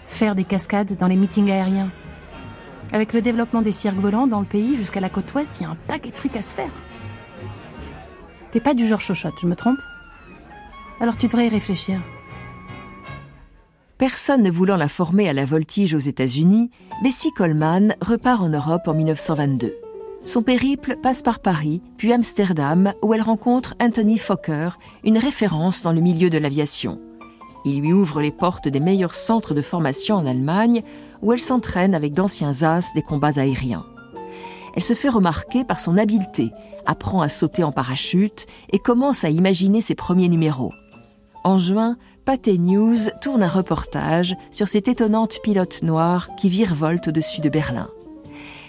[0.06, 1.88] Faire des cascades dans les meetings aériens.
[2.92, 5.66] Avec le développement des cirques volants dans le pays jusqu'à la côte ouest, il y
[5.66, 6.70] a un paquet de trucs à se faire.
[8.52, 9.78] T'es pas du genre chochotte, je me trompe?
[11.00, 12.00] Alors tu devrais y réfléchir.
[13.98, 16.70] Personne ne voulant la former à la voltige aux États-Unis,
[17.02, 19.74] Bessie Coleman repart en Europe en 1922.
[20.24, 24.70] Son périple passe par Paris, puis Amsterdam, où elle rencontre Anthony Fokker,
[25.04, 27.00] une référence dans le milieu de l'aviation.
[27.64, 30.82] Il lui ouvre les portes des meilleurs centres de formation en Allemagne,
[31.22, 33.86] où elle s'entraîne avec d'anciens as des combats aériens.
[34.74, 36.50] Elle se fait remarquer par son habileté,
[36.84, 40.72] apprend à sauter en parachute et commence à imaginer ses premiers numéros.
[41.44, 47.40] En juin, Pathé News tourne un reportage sur cette étonnante pilote noire qui virevolte au-dessus
[47.40, 47.88] de Berlin.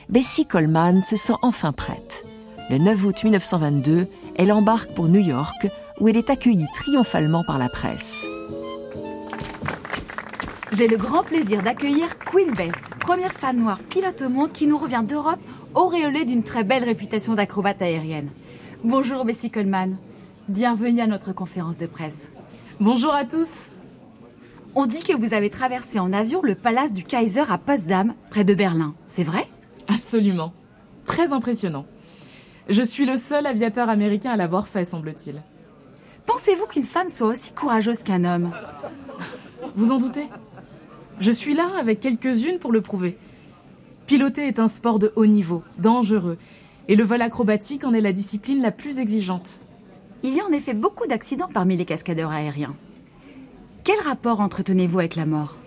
[0.10, 2.24] Bessie Coleman se sent enfin prête.
[2.70, 5.68] Le 9 août 1922, elle embarque pour New York,
[6.00, 8.26] où elle est accueillie triomphalement par la presse.
[10.74, 14.78] J'ai le grand plaisir d'accueillir Queen Bess, première femme noire pilote au monde qui nous
[14.78, 15.40] revient d'Europe,
[15.74, 18.30] auréolée d'une très belle réputation d'acrobate aérienne.
[18.84, 19.96] Bonjour Bessie Coleman.
[20.50, 22.28] Bienvenue à notre conférence de presse.
[22.82, 23.72] Bonjour à tous.
[24.76, 28.44] On dit que vous avez traversé en avion le palace du Kaiser à Potsdam, près
[28.44, 28.94] de Berlin.
[29.08, 29.48] C'est vrai?
[29.88, 30.54] Absolument.
[31.06, 31.86] Très impressionnant.
[32.68, 35.42] Je suis le seul aviateur américain à l'avoir fait, semble-t-il.
[36.26, 38.52] Pensez-vous qu'une femme soit aussi courageuse qu'un homme?
[39.76, 40.28] Vous en doutez?
[41.20, 43.18] Je suis là avec quelques-unes pour le prouver.
[44.06, 46.38] Piloter est un sport de haut niveau, dangereux,
[46.88, 49.60] et le vol acrobatique en est la discipline la plus exigeante.
[50.24, 52.76] Il y a en effet beaucoup d'accidents parmi les cascadeurs aériens.
[53.84, 55.58] Quel rapport entretenez-vous avec la mort?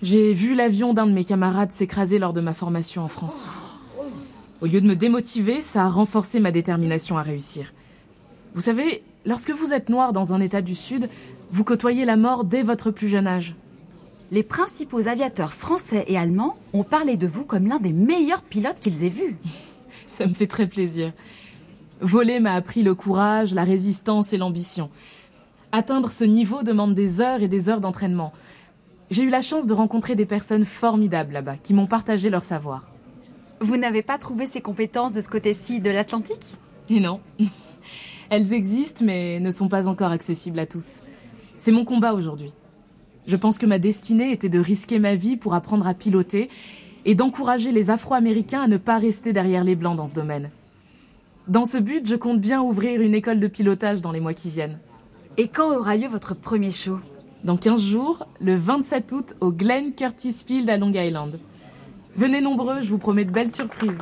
[0.00, 3.48] J'ai vu l'avion d'un de mes camarades s'écraser lors de ma formation en France.
[4.62, 7.72] Au lieu de me démotiver, ça a renforcé ma détermination à réussir.
[8.54, 11.10] Vous savez, lorsque vous êtes noir dans un État du Sud,
[11.50, 13.54] vous côtoyez la mort dès votre plus jeune âge.
[14.34, 18.80] Les principaux aviateurs français et allemands ont parlé de vous comme l'un des meilleurs pilotes
[18.80, 19.36] qu'ils aient vus.
[20.08, 21.12] Ça me fait très plaisir.
[22.00, 24.90] Voler m'a appris le courage, la résistance et l'ambition.
[25.70, 28.32] Atteindre ce niveau demande des heures et des heures d'entraînement.
[29.08, 32.88] J'ai eu la chance de rencontrer des personnes formidables là-bas qui m'ont partagé leur savoir.
[33.60, 36.56] Vous n'avez pas trouvé ces compétences de ce côté-ci de l'Atlantique?
[36.90, 37.20] Et non.
[38.30, 40.94] Elles existent mais ne sont pas encore accessibles à tous.
[41.56, 42.52] C'est mon combat aujourd'hui.
[43.26, 46.50] Je pense que ma destinée était de risquer ma vie pour apprendre à piloter
[47.06, 50.50] et d'encourager les Afro-Américains à ne pas rester derrière les Blancs dans ce domaine.
[51.48, 54.50] Dans ce but, je compte bien ouvrir une école de pilotage dans les mois qui
[54.50, 54.78] viennent.
[55.36, 56.98] Et quand aura lieu votre premier show?
[57.44, 61.38] Dans 15 jours, le 27 août au Glen Curtis Field à Long Island.
[62.16, 63.98] Venez nombreux, je vous promets de belles surprises.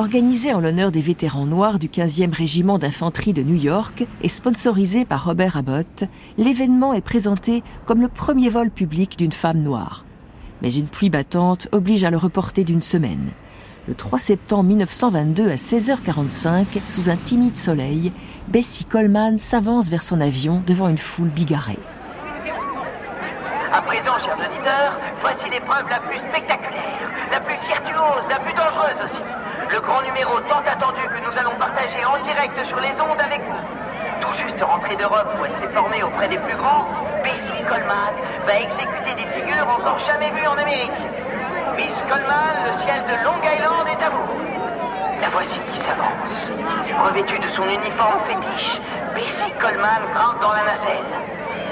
[0.00, 5.04] Organisé en l'honneur des vétérans noirs du 15e régiment d'infanterie de New York et sponsorisé
[5.04, 6.04] par Robert Abbott,
[6.38, 10.06] l'événement est présenté comme le premier vol public d'une femme noire.
[10.62, 13.28] Mais une pluie battante oblige à le reporter d'une semaine.
[13.88, 18.10] Le 3 septembre 1922 à 16h45, sous un timide soleil,
[18.48, 21.78] Bessie Coleman s'avance vers son avion devant une foule bigarrée.
[23.70, 29.04] À présent, chers auditeurs, voici l'épreuve la plus spectaculaire, la plus virtuose, la plus dangereuse
[29.04, 29.49] aussi.
[29.72, 33.40] Le grand numéro tant attendu que nous allons partager en direct sur les ondes avec
[33.44, 34.20] vous.
[34.20, 36.88] Tout juste rentrée d'Europe où elle s'est formée auprès des plus grands,
[37.22, 38.14] Bessie Coleman
[38.46, 41.00] va exécuter des figures encore jamais vues en Amérique.
[41.76, 45.20] Miss Coleman, le ciel de Long Island est à vous.
[45.20, 46.50] La voici qui s'avance.
[47.06, 48.80] Revêtue de son uniforme fétiche,
[49.14, 51.06] Bessie Coleman grimpe dans la nacelle.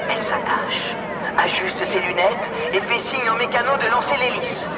[0.08, 0.94] Elle s'attache,
[1.36, 4.68] ajuste ses lunettes et fait signe aux mécanos de lancer l'hélice.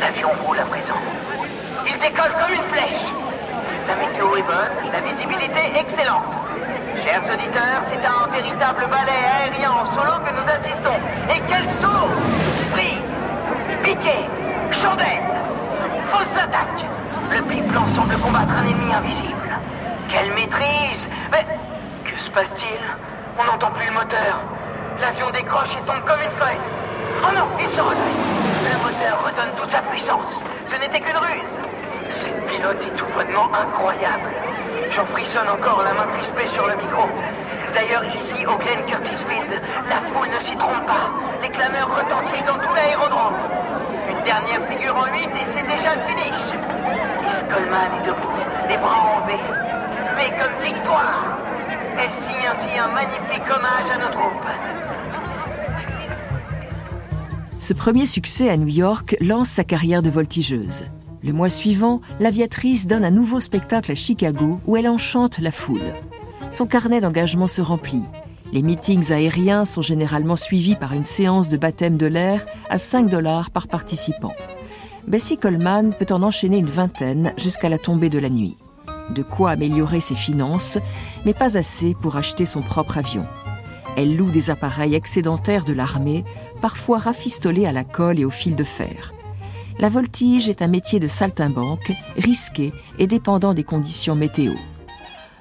[0.00, 0.94] L'avion roule à présent.
[1.96, 3.08] Il décolle comme une flèche.
[3.88, 6.28] La météo est bonne, la visibilité excellente.
[7.02, 10.98] Chers auditeurs, c'est un véritable ballet aérien en solo que nous assistons.
[11.30, 12.10] Et quel saut
[12.72, 13.00] Free
[13.82, 14.28] Piqué
[14.72, 15.24] Chandelle
[16.10, 16.84] Fausse attaque
[17.32, 19.56] Le biplan semble combattre un ennemi invisible.
[20.10, 21.46] Quelle maîtrise Mais
[22.04, 22.80] que se passe-t-il?
[23.38, 24.42] On n'entend plus le moteur.
[25.00, 26.60] L'avion décroche et tombe comme une feuille.
[27.22, 28.28] Oh non, il se redresse.
[28.64, 30.44] Le moteur redonne toute sa puissance.
[30.66, 31.58] Ce n'était qu'une ruse.
[32.10, 34.30] Cette pilote est tout bonnement incroyable.
[34.90, 37.08] J'en frissonne encore, la main crispée sur le micro.
[37.74, 41.12] D'ailleurs, ici, au Glen Curtis Field, la foule ne s'y trompe pas.
[41.42, 43.36] Les clameurs retentissent dans tout l'aérodrome.
[44.08, 46.42] Une dernière figure en huit et c'est déjà le finish.
[47.22, 48.38] Miss Coleman est debout,
[48.68, 49.34] les bras en V.
[50.16, 51.38] V comme victoire.
[51.98, 54.46] Elle signe ainsi un magnifique hommage à nos troupes.
[57.60, 60.84] Ce premier succès à New York lance sa carrière de voltigeuse.
[61.22, 65.80] Le mois suivant, l'aviatrice donne un nouveau spectacle à Chicago où elle enchante la foule.
[66.50, 68.02] Son carnet d'engagement se remplit.
[68.52, 73.10] Les meetings aériens sont généralement suivis par une séance de baptême de l'air à 5
[73.10, 74.32] dollars par participant.
[75.06, 78.56] Bessie Coleman peut en enchaîner une vingtaine jusqu'à la tombée de la nuit.
[79.10, 80.78] De quoi améliorer ses finances,
[81.24, 83.24] mais pas assez pour acheter son propre avion.
[83.96, 86.24] Elle loue des appareils excédentaires de l'armée,
[86.60, 89.12] parfois rafistolés à la colle et au fil de fer.
[89.78, 94.54] La voltige est un métier de saltimbanque, risqué et dépendant des conditions météo.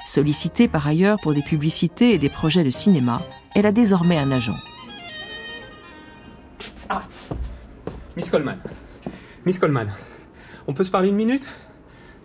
[0.05, 3.21] Sollicitée par ailleurs pour des publicités et des projets de cinéma,
[3.55, 4.55] elle a désormais un agent.
[6.89, 7.03] Ah
[8.17, 8.57] Miss Coleman.
[9.45, 9.87] Miss Coleman,
[10.67, 11.47] on peut se parler une minute?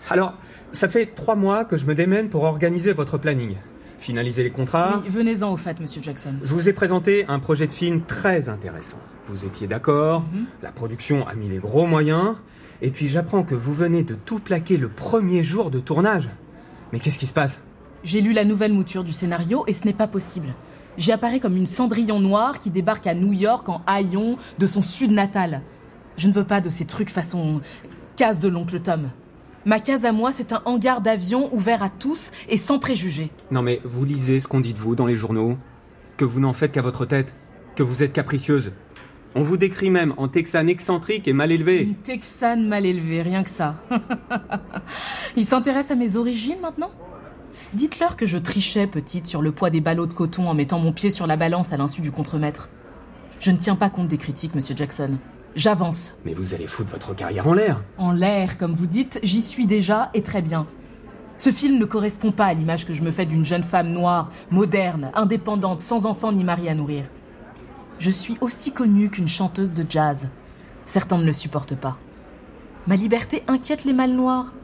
[0.08, 0.34] Alors,
[0.72, 3.54] ça fait trois mois que je me démène pour organiser votre planning.
[3.98, 5.00] Finaliser les contrats.
[5.04, 6.34] Oui, venez-en au fait, monsieur Jackson.
[6.42, 8.98] Je vous ai présenté un projet de film très intéressant.
[9.30, 10.46] Vous étiez d'accord, Mhm.
[10.60, 12.34] la production a mis les gros moyens,
[12.82, 16.28] et puis j'apprends que vous venez de tout plaquer le premier jour de tournage.
[16.92, 17.60] Mais qu'est-ce qui se passe?
[18.02, 20.48] J'ai lu la nouvelle mouture du scénario et ce n'est pas possible.
[20.98, 24.82] J'y apparais comme une cendrillon noire qui débarque à New York en haillon de son
[24.82, 25.62] sud natal.
[26.16, 27.60] Je ne veux pas de ces trucs façon
[28.16, 29.10] case de l'oncle Tom.
[29.64, 33.30] Ma case à moi, c'est un hangar d'avion ouvert à tous et sans préjugés.
[33.52, 35.56] Non mais vous lisez ce qu'on dit de vous dans les journaux,
[36.16, 37.34] que vous n'en faites qu'à votre tête,
[37.76, 38.72] que vous êtes capricieuse.
[39.36, 41.82] On vous décrit même en texane excentrique et mal élevé.
[41.82, 43.76] Une texane mal élevée, rien que ça.
[45.36, 46.90] Il s'intéresse à mes origines maintenant?
[47.72, 50.92] Dites-leur que je trichais petite sur le poids des ballots de coton en mettant mon
[50.92, 52.68] pied sur la balance à l'insu du contremaître.
[53.38, 55.18] Je ne tiens pas compte des critiques, monsieur Jackson.
[55.54, 56.14] J'avance.
[56.24, 57.82] Mais vous allez foutre votre carrière en l'air.
[57.98, 60.66] En l'air, comme vous dites, j'y suis déjà et très bien.
[61.36, 64.30] Ce film ne correspond pas à l'image que je me fais d'une jeune femme noire,
[64.50, 67.04] moderne, indépendante, sans enfant ni mari à nourrir.
[68.00, 70.26] Je suis aussi connue qu'une chanteuse de jazz.
[70.86, 71.98] Certains ne le supportent pas.
[72.86, 74.54] Ma liberté inquiète les mâles noirs.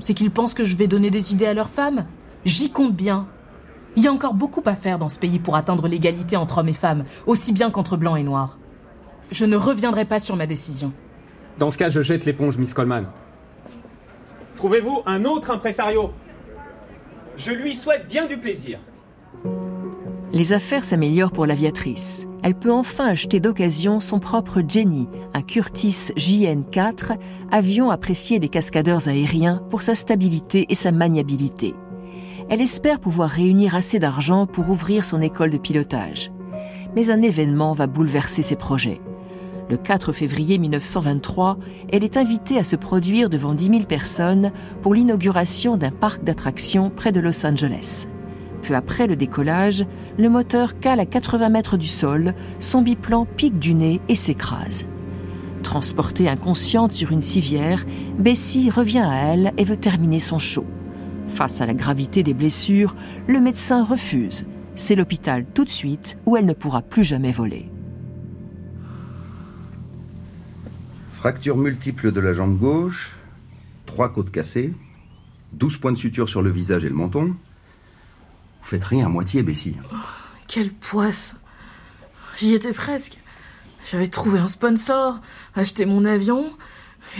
[0.00, 2.04] C'est qu'ils pensent que je vais donner des idées à leurs femmes.
[2.44, 3.26] J'y compte bien.
[3.96, 6.68] Il y a encore beaucoup à faire dans ce pays pour atteindre l'égalité entre hommes
[6.68, 8.58] et femmes, aussi bien qu'entre blancs et noirs.
[9.30, 10.92] Je ne reviendrai pas sur ma décision.
[11.58, 13.06] Dans ce cas, je jette l'éponge, Miss Coleman.
[14.56, 16.12] Trouvez-vous un autre impresario?
[17.38, 18.78] Je lui souhaite bien du plaisir.
[20.32, 22.26] Les affaires s'améliorent pour l'aviatrice.
[22.44, 27.16] Elle peut enfin acheter d'occasion son propre Jenny, un Curtis JN4,
[27.50, 31.72] avion apprécié des cascadeurs aériens pour sa stabilité et sa maniabilité.
[32.50, 36.32] Elle espère pouvoir réunir assez d'argent pour ouvrir son école de pilotage.
[36.94, 39.00] Mais un événement va bouleverser ses projets.
[39.70, 41.56] Le 4 février 1923,
[41.90, 44.52] elle est invitée à se produire devant 10 000 personnes
[44.82, 48.06] pour l'inauguration d'un parc d'attractions près de Los Angeles.
[48.64, 49.84] Peu après le décollage,
[50.18, 54.86] le moteur cale à 80 mètres du sol, son biplan pique du nez et s'écrase.
[55.62, 57.84] Transportée inconsciente sur une civière,
[58.18, 60.64] Bessie revient à elle et veut terminer son show.
[61.28, 62.96] Face à la gravité des blessures,
[63.26, 64.46] le médecin refuse.
[64.76, 67.70] C'est l'hôpital tout de suite où elle ne pourra plus jamais voler.
[71.12, 73.14] Fracture multiple de la jambe gauche,
[73.84, 74.72] trois côtes cassées,
[75.52, 77.34] 12 points de suture sur le visage et le menton.
[78.64, 79.76] Vous faites rien à moitié, Bessie.
[79.92, 79.96] Oh,
[80.46, 81.36] quelle poisse
[82.38, 83.18] J'y étais presque.
[83.90, 85.20] J'avais trouvé un sponsor,
[85.54, 86.50] acheté mon avion,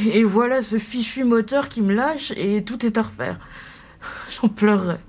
[0.07, 3.39] et voilà ce fichu moteur qui me lâche et tout est à refaire.
[4.31, 5.01] J'en pleurerais.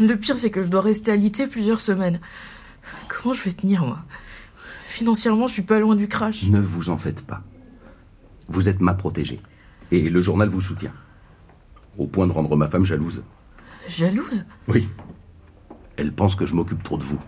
[0.00, 2.20] Le pire, c'est que je dois rester alité plusieurs semaines.
[3.08, 3.98] Comment je vais tenir, moi?
[4.86, 6.44] Financièrement, je suis pas loin du crash.
[6.44, 7.42] Ne vous en faites pas.
[8.48, 9.40] Vous êtes ma protégée.
[9.90, 10.94] Et le journal vous soutient.
[11.98, 13.22] Au point de rendre ma femme jalouse.
[13.88, 14.46] Jalouse?
[14.68, 14.88] Oui.
[15.98, 17.20] Elle pense que je m'occupe trop de vous.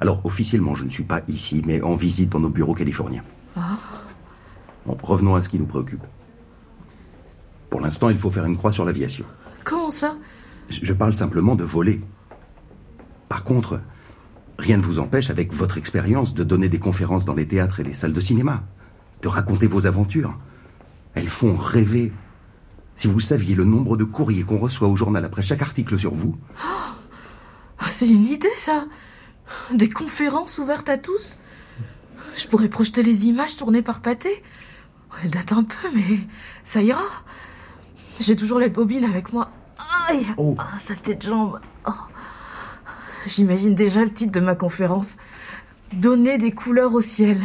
[0.00, 3.24] Alors, officiellement, je ne suis pas ici, mais en visite dans nos bureaux californiens.
[3.54, 3.76] Ah.
[4.86, 6.02] Bon, revenons à ce qui nous préoccupe.
[7.68, 9.24] Pour l'instant, il faut faire une croix sur l'aviation.
[9.64, 10.16] Comment ça?
[10.70, 12.00] Je parle simplement de voler.
[13.28, 13.80] Par contre,
[14.58, 17.84] rien ne vous empêche, avec votre expérience, de donner des conférences dans les théâtres et
[17.84, 18.62] les salles de cinéma
[19.22, 20.36] de raconter vos aventures.
[21.14, 22.12] Elles font rêver.
[22.96, 26.12] Si vous saviez le nombre de courriers qu'on reçoit au journal après chaque article sur
[26.12, 26.36] vous.
[26.56, 26.92] Oh,
[27.90, 28.84] c'est une idée, ça.
[29.72, 31.38] Des conférences ouvertes à tous.
[32.36, 34.42] Je pourrais projeter les images tournées par Pâté.
[35.22, 36.18] Elle date un peu, mais
[36.64, 37.02] ça ira.
[38.20, 39.50] J'ai toujours les bobines avec moi.
[40.08, 40.54] Aïe oh.
[40.58, 41.60] Ah, saleté de jambe.
[41.86, 41.90] Oh.
[43.26, 45.16] J'imagine déjà le titre de ma conférence.
[45.92, 47.40] Donner des couleurs au ciel.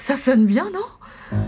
[0.00, 1.38] Ça sonne bien, non?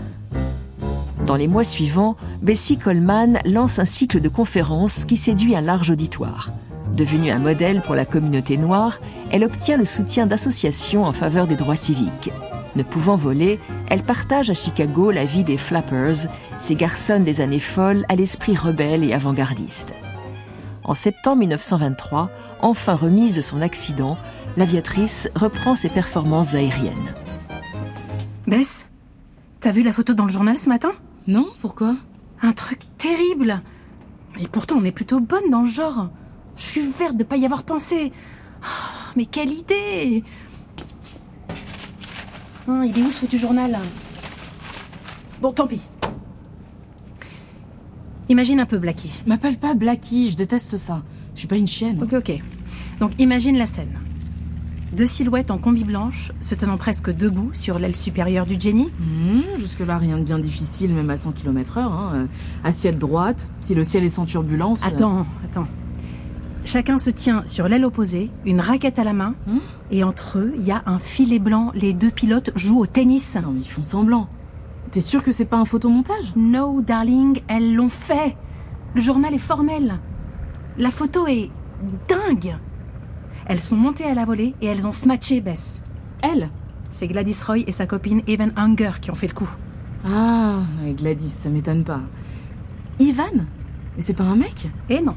[1.25, 5.91] Dans les mois suivants, Bessie Coleman lance un cycle de conférences qui séduit un large
[5.91, 6.49] auditoire.
[6.93, 8.99] Devenue un modèle pour la communauté noire,
[9.31, 12.31] elle obtient le soutien d'associations en faveur des droits civiques.
[12.75, 16.27] Ne pouvant voler, elle partage à Chicago la vie des Flappers,
[16.59, 19.93] ces garçons des années folles à l'esprit rebelle et avant-gardiste.
[20.83, 22.29] En septembre 1923,
[22.61, 24.17] enfin remise de son accident,
[24.57, 27.13] l'aviatrice reprend ses performances aériennes.
[28.47, 28.85] Bess,
[29.59, 30.91] t'as vu la photo dans le journal ce matin?
[31.27, 31.95] Non, pourquoi?
[32.41, 33.61] Un truc terrible.
[34.39, 36.09] Et pourtant, on est plutôt bonne dans le genre.
[36.61, 38.13] Je suis verte de pas y avoir pensé.
[38.61, 38.65] Oh,
[39.15, 40.23] mais quelle idée
[42.67, 43.77] oh, Il est où ce foutu journal
[45.41, 45.81] Bon, tant pis.
[48.29, 49.11] Imagine un peu Blackie.
[49.25, 51.01] M'appelle pas Blackie, je déteste ça.
[51.33, 52.03] Je suis pas une chienne.
[52.03, 52.39] Ok, ok.
[52.99, 53.97] Donc imagine la scène.
[54.93, 58.91] Deux silhouettes en combi blanche, se tenant presque debout sur l'aile supérieure du Jenny.
[58.99, 61.79] Mmh, Jusque-là, rien de bien difficile, même à 100 km/h.
[61.81, 62.11] Hein.
[62.13, 62.25] Euh,
[62.63, 64.85] assiette droite, si le ciel est sans turbulence.
[64.85, 65.67] Attends, attends.
[66.65, 69.59] Chacun se tient sur l'aile opposée, une raquette à la main, Hein
[69.89, 71.71] et entre eux, il y a un filet blanc.
[71.73, 73.35] Les deux pilotes jouent au tennis.
[73.35, 74.29] Non, mais ils font semblant.
[74.91, 78.35] T'es sûr que c'est pas un photomontage No, darling, elles l'ont fait.
[78.93, 79.99] Le journal est formel.
[80.77, 81.49] La photo est
[82.07, 82.55] dingue.
[83.45, 85.81] Elles sont montées à la volée et elles ont smatché Bess.
[86.21, 86.49] Elle
[86.91, 89.49] C'est Gladys Roy et sa copine Evan Hunger qui ont fait le coup.
[90.05, 90.59] Ah,
[90.95, 92.01] Gladys, ça m'étonne pas.
[92.99, 93.45] Ivan
[93.99, 95.15] c'est pas un mec Eh non.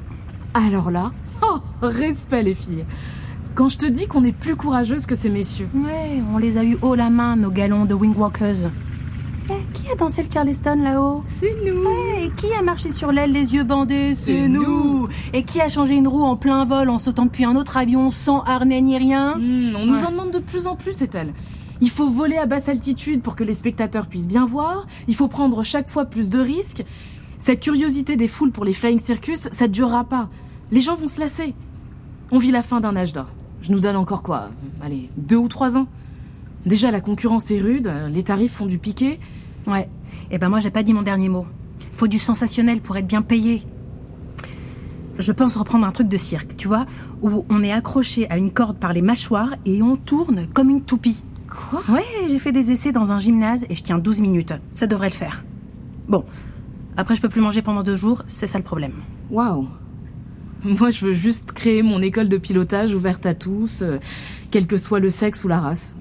[0.52, 1.12] Alors là,
[1.44, 2.84] oh, respect les filles.
[3.54, 5.68] Quand je te dis qu'on est plus courageuse que ces messieurs.
[5.74, 8.70] Ouais, on les a eu haut la main, nos galons de Wingwalkers.
[9.50, 11.20] Eh, qui a dansé le Charleston là-haut?
[11.24, 11.88] C'est nous.
[12.18, 14.14] et qui a marché sur l'aile les yeux bandés?
[14.14, 15.08] C'est nous.
[15.32, 18.10] Et qui a changé une roue en plein vol en sautant depuis un autre avion
[18.10, 19.36] sans harnais ni rien?
[19.36, 21.32] Hmm, on nous en demande de plus en plus, c'est elle.
[21.80, 24.86] Il faut voler à basse altitude pour que les spectateurs puissent bien voir.
[25.08, 26.84] Il faut prendre chaque fois plus de risques.
[27.40, 30.28] Cette curiosité des foules pour les flying circus, ça ne durera pas.
[30.72, 31.54] Les gens vont se lasser.
[32.32, 33.28] On vit la fin d'un âge d'or.
[33.62, 34.50] Je nous donne encore quoi
[34.82, 35.86] Allez, deux ou trois ans.
[36.66, 39.20] Déjà, la concurrence est rude, les tarifs font du piqué.
[39.66, 39.88] Ouais.
[40.30, 41.46] Eh ben moi, j'ai pas dit mon dernier mot.
[41.92, 43.62] Faut du sensationnel pour être bien payé.
[45.18, 46.86] Je pense reprendre un truc de cirque, tu vois,
[47.22, 50.82] où on est accroché à une corde par les mâchoires et on tourne comme une
[50.82, 51.22] toupie.
[51.48, 51.82] Quoi?
[51.88, 54.54] Ouais, j'ai fait des essais dans un gymnase et je tiens 12 minutes.
[54.74, 55.44] Ça devrait le faire.
[56.08, 56.24] Bon.
[56.96, 58.94] Après, je peux plus manger pendant deux jours, c'est ça le problème.
[59.30, 59.68] Waouh
[60.80, 63.98] Moi, je veux juste créer mon école de pilotage ouverte à tous, euh,
[64.50, 65.92] quel que soit le sexe ou la race.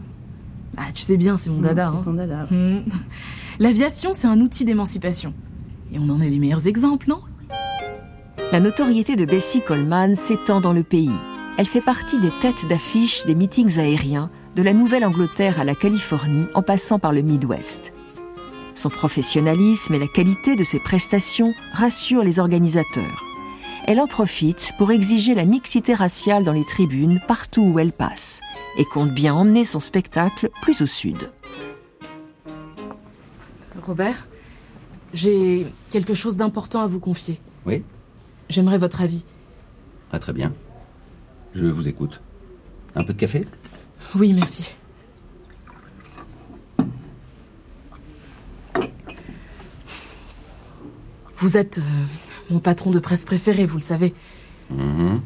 [0.78, 1.91] Ah, tu sais bien, c'est mon dada.
[1.91, 2.01] C'est hein.
[2.03, 2.47] ton dada.
[2.49, 2.80] Hmm.
[3.59, 5.34] L'aviation, c'est un outil d'émancipation.
[5.91, 7.20] Et on en est les meilleurs exemples, non?
[8.51, 11.11] La notoriété de Bessie Coleman s'étend dans le pays.
[11.57, 16.45] Elle fait partie des têtes d'affiche des meetings aériens, de la Nouvelle-Angleterre à la Californie,
[16.53, 17.93] en passant par le Midwest.
[18.76, 23.32] Son professionnalisme et la qualité de ses prestations rassurent les organisateurs.
[23.86, 28.39] Elle en profite pour exiger la mixité raciale dans les tribunes partout où elle passe
[28.77, 31.31] et compte bien emmener son spectacle plus au sud.
[33.86, 34.27] Robert,
[35.13, 37.41] j'ai quelque chose d'important à vous confier.
[37.65, 37.84] Oui
[38.49, 39.25] J'aimerais votre avis.
[40.13, 40.53] Ah, très bien.
[41.53, 42.21] Je vous écoute.
[42.95, 43.45] Un peu de café?
[44.15, 44.73] Oui, merci.
[51.38, 51.81] Vous êtes euh,
[52.53, 54.13] mon patron de presse préféré, vous le savez.
[54.69, 55.21] Mhm.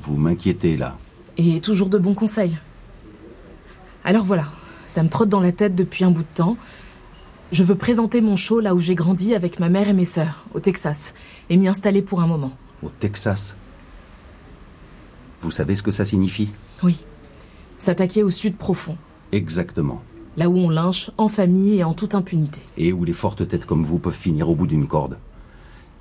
[0.00, 0.96] Vous m'inquiétez là.
[1.36, 2.56] Et toujours de bons conseils.
[4.04, 4.44] Alors voilà,
[4.86, 6.56] ça me trotte dans la tête depuis un bout de temps.
[7.50, 10.44] Je veux présenter mon show là où j'ai grandi avec ma mère et mes sœurs,
[10.54, 11.14] au Texas,
[11.50, 12.52] et m'y installer pour un moment.
[12.82, 13.56] Au Texas.
[15.42, 16.50] Vous savez ce que ça signifie?
[16.82, 17.04] Oui.
[17.76, 18.96] S'attaquer au sud profond,
[19.32, 20.00] Exactement.
[20.36, 22.62] là où on lynche en famille et en toute impunité.
[22.76, 25.18] Et où les fortes têtes comme vous peuvent finir au bout d'une corde.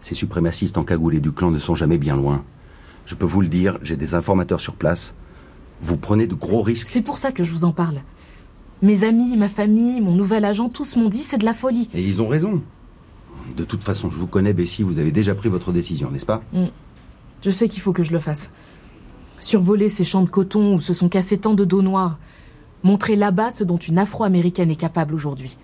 [0.02, 2.44] Ces suprémacistes encagoulés du clan ne sont jamais bien loin.
[3.06, 5.14] Je peux vous le dire, j'ai des informateurs sur place.
[5.80, 6.88] Vous prenez de gros risques.
[6.88, 8.02] C'est pour ça que je vous en parle.
[8.82, 11.90] Mes amis, ma famille, mon nouvel agent, tous m'ont dit c'est de la folie.
[11.94, 12.62] Et ils ont raison.
[13.56, 16.42] De toute façon, je vous connais, Bessie, vous avez déjà pris votre décision, n'est-ce pas
[16.54, 16.66] Mm.
[17.44, 18.52] Je sais qu'il faut que je le fasse.
[19.40, 22.20] Survoler ces champs de coton où se sont cassés tant de dos noirs.
[22.84, 25.58] Montrer là-bas ce dont une afro-américaine est capable aujourd'hui.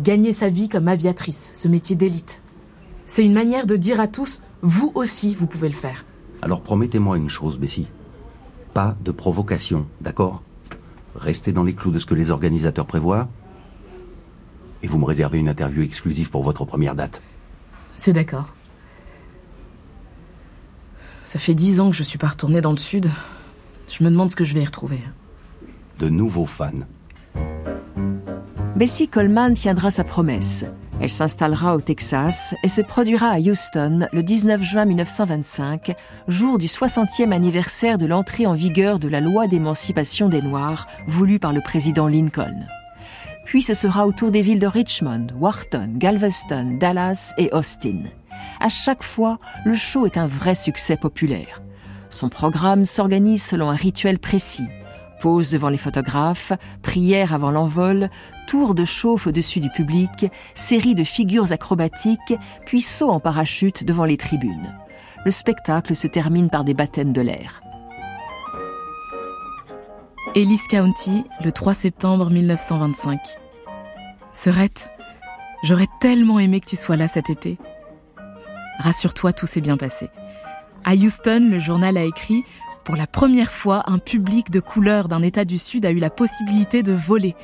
[0.00, 2.40] Gagner sa vie comme aviatrice, ce métier d'élite.
[3.08, 6.04] C'est une manière de dire à tous, vous aussi, vous pouvez le faire.
[6.42, 7.88] Alors promettez-moi une chose, Bessie.
[8.74, 10.42] Pas de provocation, d'accord?
[11.16, 13.28] Restez dans les clous de ce que les organisateurs prévoient.
[14.82, 17.22] Et vous me réservez une interview exclusive pour votre première date.
[17.96, 18.54] C'est d'accord.
[21.26, 23.10] Ça fait dix ans que je suis pas retournée dans le sud.
[23.88, 25.00] Je me demande ce que je vais y retrouver.
[25.98, 26.70] De nouveaux fans.
[28.76, 30.66] Bessie Coleman tiendra sa promesse.
[31.00, 35.94] Elle s'installera au Texas et se produira à Houston le 19 juin 1925,
[36.26, 41.38] jour du 60e anniversaire de l'entrée en vigueur de la loi d'émancipation des Noirs voulue
[41.38, 42.66] par le président Lincoln.
[43.44, 48.02] Puis ce sera au tour des villes de Richmond, Wharton, Galveston, Dallas et Austin.
[48.60, 51.62] À chaque fois, le show est un vrai succès populaire.
[52.10, 54.66] Son programme s'organise selon un rituel précis.
[55.20, 56.52] Pause devant les photographes,
[56.82, 58.10] prière avant l'envol,
[58.46, 64.04] tour de chauffe au-dessus du public, série de figures acrobatiques, puis saut en parachute devant
[64.04, 64.74] les tribunes.
[65.24, 67.60] Le spectacle se termine par des baptêmes de l'air.
[70.34, 73.18] Ellis County, le 3 septembre 1925.
[74.32, 74.90] Serette,
[75.64, 77.58] j'aurais tellement aimé que tu sois là cet été.
[78.78, 80.10] Rassure-toi, tout s'est bien passé.
[80.84, 82.44] À Houston, le journal a écrit
[82.88, 86.08] Pour la première fois, un public de couleur d'un État du Sud a eu la
[86.08, 87.36] possibilité de voler.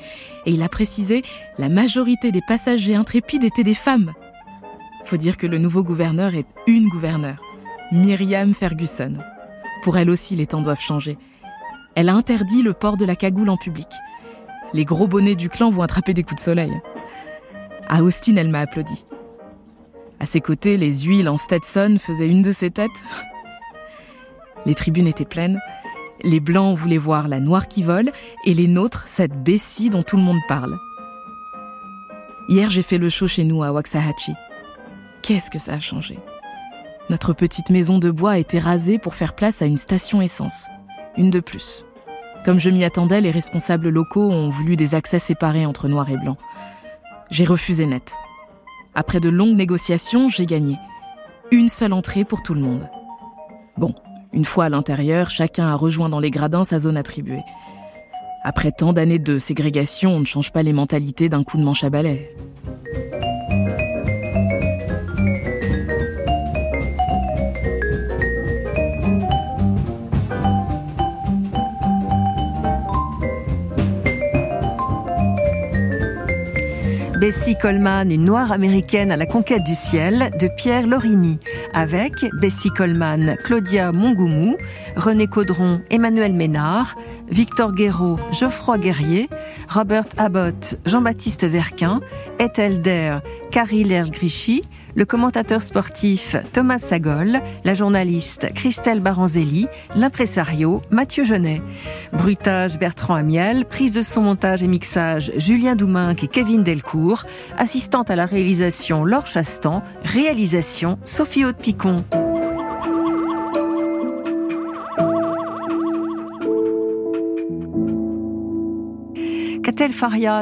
[0.47, 1.22] Et il a précisé
[1.59, 4.14] La majorité des passagers intrépides étaient des femmes.
[5.05, 7.42] Faut dire que le nouveau gouverneur est une gouverneure,
[7.92, 9.18] Myriam Ferguson.
[9.82, 11.18] Pour elle aussi, les temps doivent changer.
[11.95, 13.88] Elle a interdit le port de la cagoule en public.
[14.72, 16.72] Les gros bonnets du clan vont attraper des coups de soleil.
[17.90, 19.05] À Austin, elle m'a applaudi.
[20.20, 23.05] À ses côtés, les huiles en Stetson faisaient une de ses têtes.
[24.67, 25.61] Les tribunes étaient pleines.
[26.23, 28.11] Les blancs voulaient voir la noire qui vole
[28.45, 30.77] et les nôtres, cette Bessie dont tout le monde parle.
[32.49, 34.35] Hier, j'ai fait le show chez nous à Waxahachie.
[35.23, 36.19] Qu'est-ce que ça a changé?
[37.11, 40.69] Notre petite maison de bois a été rasée pour faire place à une station essence.
[41.17, 41.85] Une de plus.
[42.45, 46.17] Comme je m'y attendais, les responsables locaux ont voulu des accès séparés entre noir et
[46.17, 46.37] blanc.
[47.31, 48.15] J'ai refusé net.
[48.95, 50.77] Après de longues négociations, j'ai gagné.
[51.51, 52.89] Une seule entrée pour tout le monde.
[53.77, 53.95] Bon,
[54.35, 57.43] une fois à l'intérieur, chacun a rejoint dans les gradins sa zone attribuée.
[58.43, 61.85] Après tant d'années de ségrégation, on ne change pas les mentalités d'un coup de manche
[61.85, 62.35] à balai.
[77.25, 81.39] Bessie Coleman, une noire américaine à la conquête du ciel, de Pierre Lorimi,
[81.72, 84.59] avec Bessie Coleman, Claudia Mongoumou,
[84.95, 86.99] René Caudron, Emmanuel Ménard,
[87.31, 89.31] Victor Guéraud, Geoffroy Guerrier,
[89.70, 92.03] Robert Abbott, Jean-Baptiste Verquin,
[92.39, 94.61] Ethel Der, Carrie Lergrichy,
[94.95, 101.62] le commentateur sportif Thomas Sagol, la journaliste Christelle Baranzelli, l'impresario Mathieu Genet.
[102.12, 107.24] Bruitage Bertrand Amiel, prise de son montage et mixage Julien Douminc et Kevin Delcourt,
[107.59, 112.05] assistante à la réalisation Laure Chastan, réalisation Sophie Haute-Picon.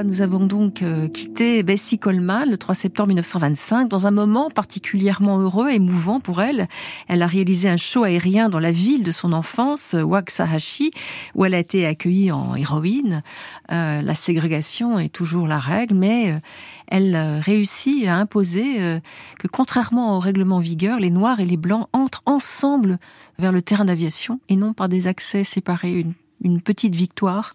[0.05, 5.39] Nous avons donc euh, quitté Bessie Coleman le 3 septembre 1925 dans un moment particulièrement
[5.39, 6.69] heureux, et émouvant pour elle.
[7.09, 10.91] Elle a réalisé un show aérien dans la ville de son enfance, Waxahachie,
[11.35, 13.23] où elle a été accueillie en héroïne.
[13.71, 16.39] Euh, la ségrégation est toujours la règle, mais euh,
[16.89, 19.01] elle réussit à imposer
[19.39, 22.99] que contrairement au règlement vigueur, les Noirs et les Blancs entrent ensemble
[23.39, 26.05] vers le terrain d'aviation et non par des accès séparés.
[26.43, 27.55] Une petite victoire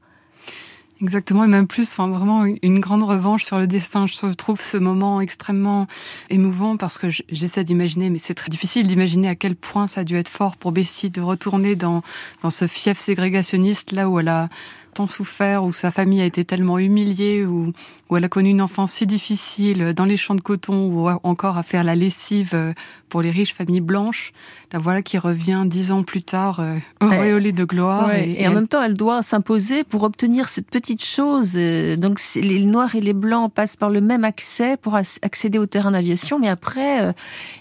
[1.00, 4.08] Exactement, et même plus, enfin vraiment une grande revanche sur le destin.
[4.08, 5.86] Je trouve ce moment extrêmement
[6.32, 10.04] émouvant parce que j'essaie d'imaginer, mais c'est très difficile d'imaginer à quel point ça a
[10.04, 12.02] dû être fort pour Bessie de retourner dans,
[12.42, 14.50] dans ce fief ségrégationniste là où elle a
[14.96, 17.74] tant souffert, où sa famille a été tellement humiliée, où,
[18.10, 21.58] où elle a connu une enfance si difficile dans les champs de coton ou encore
[21.58, 22.74] à faire la lessive euh,
[23.10, 24.34] pour les riches familles blanches.
[24.74, 28.14] La voilà qui revient dix ans plus tard, euh, auréolée de gloire.
[28.14, 31.54] et, en même temps, elle doit s'imposer pour obtenir cette petite chose.
[31.56, 35.66] Euh, donc, les noirs et les blancs passent par le même accès pour accéder au
[35.66, 37.14] terrain d'aviation, mais après,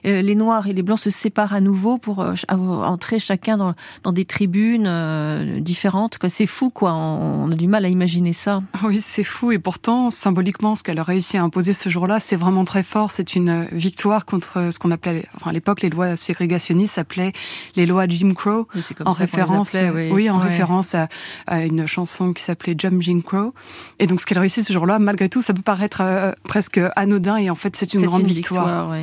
[0.05, 4.25] les noirs et les blancs se séparent à nouveau pour entrer chacun dans, dans des
[4.25, 6.19] tribunes différentes.
[6.29, 6.93] C'est fou, quoi.
[6.93, 8.63] On a du mal à imaginer ça.
[8.83, 9.53] Oui, c'est fou.
[9.53, 13.11] Et pourtant, symboliquement, ce qu'elle a réussi à imposer ce jour-là, c'est vraiment très fort.
[13.11, 17.33] C'est une victoire contre ce qu'on appelait, enfin, à l'époque, les lois ségrégationnistes s'appelaient
[17.75, 18.69] les lois Jim Crow,
[19.07, 19.75] en référence,
[20.13, 20.29] oui.
[20.29, 23.55] en référence à, une chanson qui s'appelait Jump Jim Crow.
[23.99, 26.79] Et donc, ce qu'elle a réussi ce jour-là, malgré tout, ça peut paraître euh, presque
[26.97, 28.95] anodin, et en fait, c'est une grande victoire.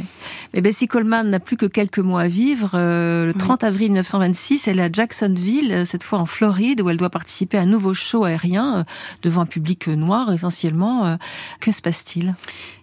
[0.53, 2.73] Mais Bessie Coleman n'a plus que quelques mois à vivre.
[2.75, 6.91] Euh, le 30 avril 1926, elle est à Jacksonville, euh, cette fois en Floride, où
[6.91, 8.85] elle doit participer à un nouveau show aérien
[9.23, 11.17] devant un public noir essentiellement.
[11.59, 12.35] Que se passe-t-il?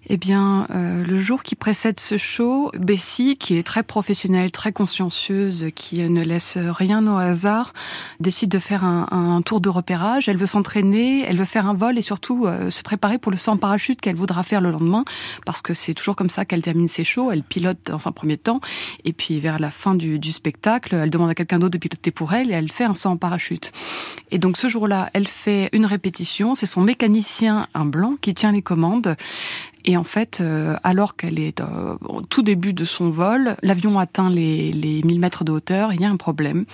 [0.09, 4.73] Eh bien, euh, le jour qui précède ce show, Bessie, qui est très professionnelle, très
[4.73, 7.75] consciencieuse, qui ne laisse rien au hasard,
[8.19, 10.29] décide de faire un, tour de repérage.
[10.29, 13.39] Elle veut s'entraîner, elle veut faire un vol et surtout euh, se préparer pour le
[13.39, 15.05] saut en parachute qu'elle voudra faire le lendemain,
[15.45, 17.31] parce que c'est toujours comme ça qu'elle termine ses shows.
[17.31, 18.61] Elle pilote dans un premier temps,
[19.05, 22.11] et puis vers la fin du, du spectacle, elle demande à quelqu'un d'autre de piloter
[22.11, 23.71] pour elle, et elle fait un saut en parachute.
[24.31, 26.55] Et donc ce jour-là, elle fait une répétition.
[26.55, 29.17] C'est son mécanicien, un blanc, qui tient les commandes.
[29.85, 33.99] Et en fait, euh, alors qu'elle est euh, au tout début de son vol, l'avion
[33.99, 36.65] atteint les, les 1000 mètres de hauteur, il y a un problème.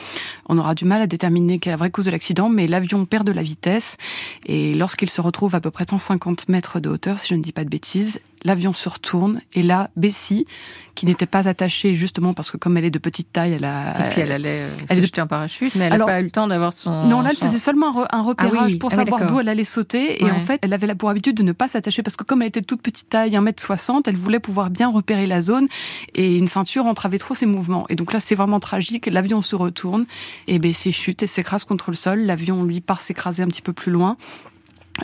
[0.49, 3.05] On aura du mal à déterminer quelle est la vraie cause de l'accident, mais l'avion
[3.05, 3.97] perd de la vitesse.
[4.47, 7.53] Et lorsqu'il se retrouve à peu près 150 mètres de hauteur, si je ne dis
[7.53, 10.47] pas de bêtises, l'avion se retourne et là, Bessie,
[10.95, 14.07] qui n'était pas attachée justement parce que comme elle est de petite taille, elle a...
[14.07, 16.31] Et puis elle allait euh, elle jeter en parachute, mais elle n'a pas eu le
[16.31, 17.05] temps d'avoir son...
[17.05, 20.25] Non, là, elle faisait seulement un, ah repérage pour savoir d'où elle allait sauter.
[20.25, 22.49] Et en fait, elle avait pour habitude de ne pas s'attacher parce que comme elle
[22.49, 25.67] était de toute petite taille, 1m60, elle voulait pouvoir bien repérer la zone
[26.15, 27.85] et une ceinture entravait trop ses mouvements.
[27.89, 29.07] Et donc là, c'est vraiment tragique.
[29.07, 30.07] L'avion se retourne
[30.47, 32.21] et Bessie chute et s'écrase contre le sol.
[32.21, 34.17] L'avion, lui, part s'écraser un petit peu plus loin.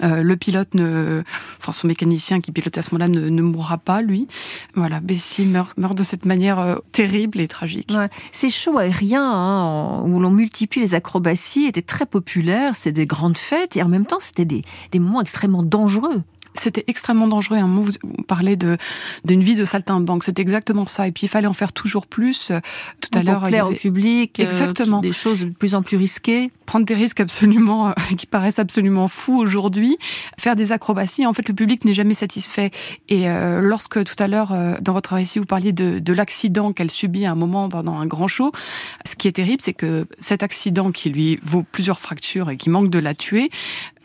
[0.03, 1.23] Euh, le pilote ne,
[1.59, 4.27] enfin son mécanicien qui pilotait à ce moment-là ne, mourra pas lui.
[4.75, 7.93] Voilà, Bessie meurt, meurt de cette manière euh, terrible et tragique.
[8.33, 12.75] Ces shows aériens où l'on multiplie les acrobaties étaient très populaires.
[12.75, 14.63] C'était des grandes fêtes et en même temps c'était des
[14.99, 16.23] moments extrêmement dangereux.
[16.55, 17.59] C'était extrêmement dangereux.
[17.61, 17.93] Moment, vous
[18.27, 18.77] parlez de
[19.25, 20.25] d'une vie de saltimbanque.
[20.25, 21.07] C'est exactement ça.
[21.09, 22.53] Et puis il fallait en faire toujours plus.
[23.01, 24.39] Tout à l'heure, plaire au public.
[24.41, 25.01] euh, Exactement.
[25.01, 26.51] des choses de plus en plus risquées.
[26.67, 29.97] Prendre des risques absolument euh, qui paraissent absolument fous aujourd'hui.
[30.39, 31.27] Faire des acrobaties.
[31.27, 32.71] En fait, le public n'est jamais satisfait.
[33.09, 36.73] Et euh, lorsque tout à l'heure, euh, dans votre récit, vous parliez de, de l'accident
[36.73, 38.53] qu'elle subit à un moment pendant un grand show,
[39.05, 42.71] ce qui est terrible, c'est que cet accident qui lui vaut plusieurs fractures et qui
[42.71, 43.51] manque de la tuer,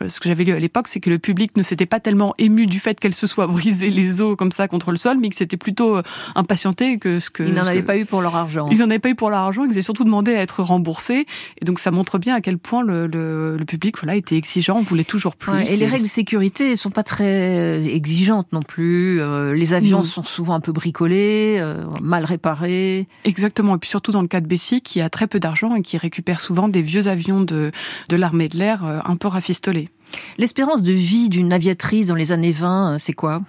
[0.02, 2.34] euh, ce que j'avais lu à l'époque, c'est que le public ne s'était pas tellement
[2.38, 5.28] ému du fait qu'elle se soit brisé les os comme ça contre le sol, mais
[5.28, 6.02] que c'était plutôt euh,
[6.34, 7.42] impatienté que ce que...
[7.42, 8.68] Ils n'en avaient que- pas eu pour leur argent.
[8.70, 11.26] Ils n'en avaient pas eu pour leur argent, ils avaient surtout demandé à être remboursés.
[11.60, 14.80] Et donc ça montre bien à quel point le, le, le public voilà, était exigeant,
[14.80, 15.52] voulait toujours plus.
[15.52, 19.20] Ouais, et les règles de sécurité sont pas très exigeantes non plus.
[19.20, 20.02] Euh, les avions Non.
[20.04, 23.06] sont souvent un peu bricolés, euh, mal réparés.
[23.24, 25.82] Exactement, et puis surtout dans le cas de Bessie, qui a très peu d'argent et
[25.82, 27.70] qui récupère souvent des vieux avions de,
[28.08, 29.88] de l'armée de l'air euh, un peu rafistolés.
[30.38, 33.42] L'espérance de vie d'une aviatrice dans les années 20, euh, c'est quoi?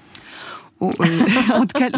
[0.81, 1.05] Oh, euh,
[1.55, 1.89] en tout cas,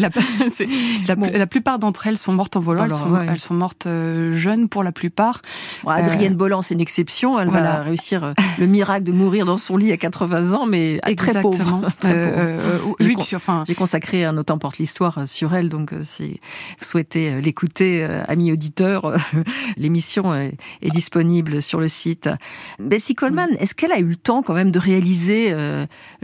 [1.38, 2.86] la, plupart d'entre elles sont mortes en volant.
[2.86, 3.27] Elles Alors, sont, ouais.
[3.29, 5.41] elles sont mortes euh, jeunes pour la plupart.
[5.84, 7.39] Bon, Adrienne Euh, Bolland, c'est une exception.
[7.39, 7.77] Elle voilà.
[7.77, 11.41] va réussir le miracle de mourir dans son lit à 80 ans, mais à très
[11.41, 11.82] pauvre.
[12.99, 16.39] J'ai con- enfin- consacré un autant porte l'histoire sur elle, donc si
[16.79, 19.13] vous souhaitez l'écouter, amis auditeurs,
[19.77, 22.29] l'émission est, est disponible sur le site.
[22.79, 25.53] Bessie Coleman, est-ce qu'elle a eu le temps quand même de réaliser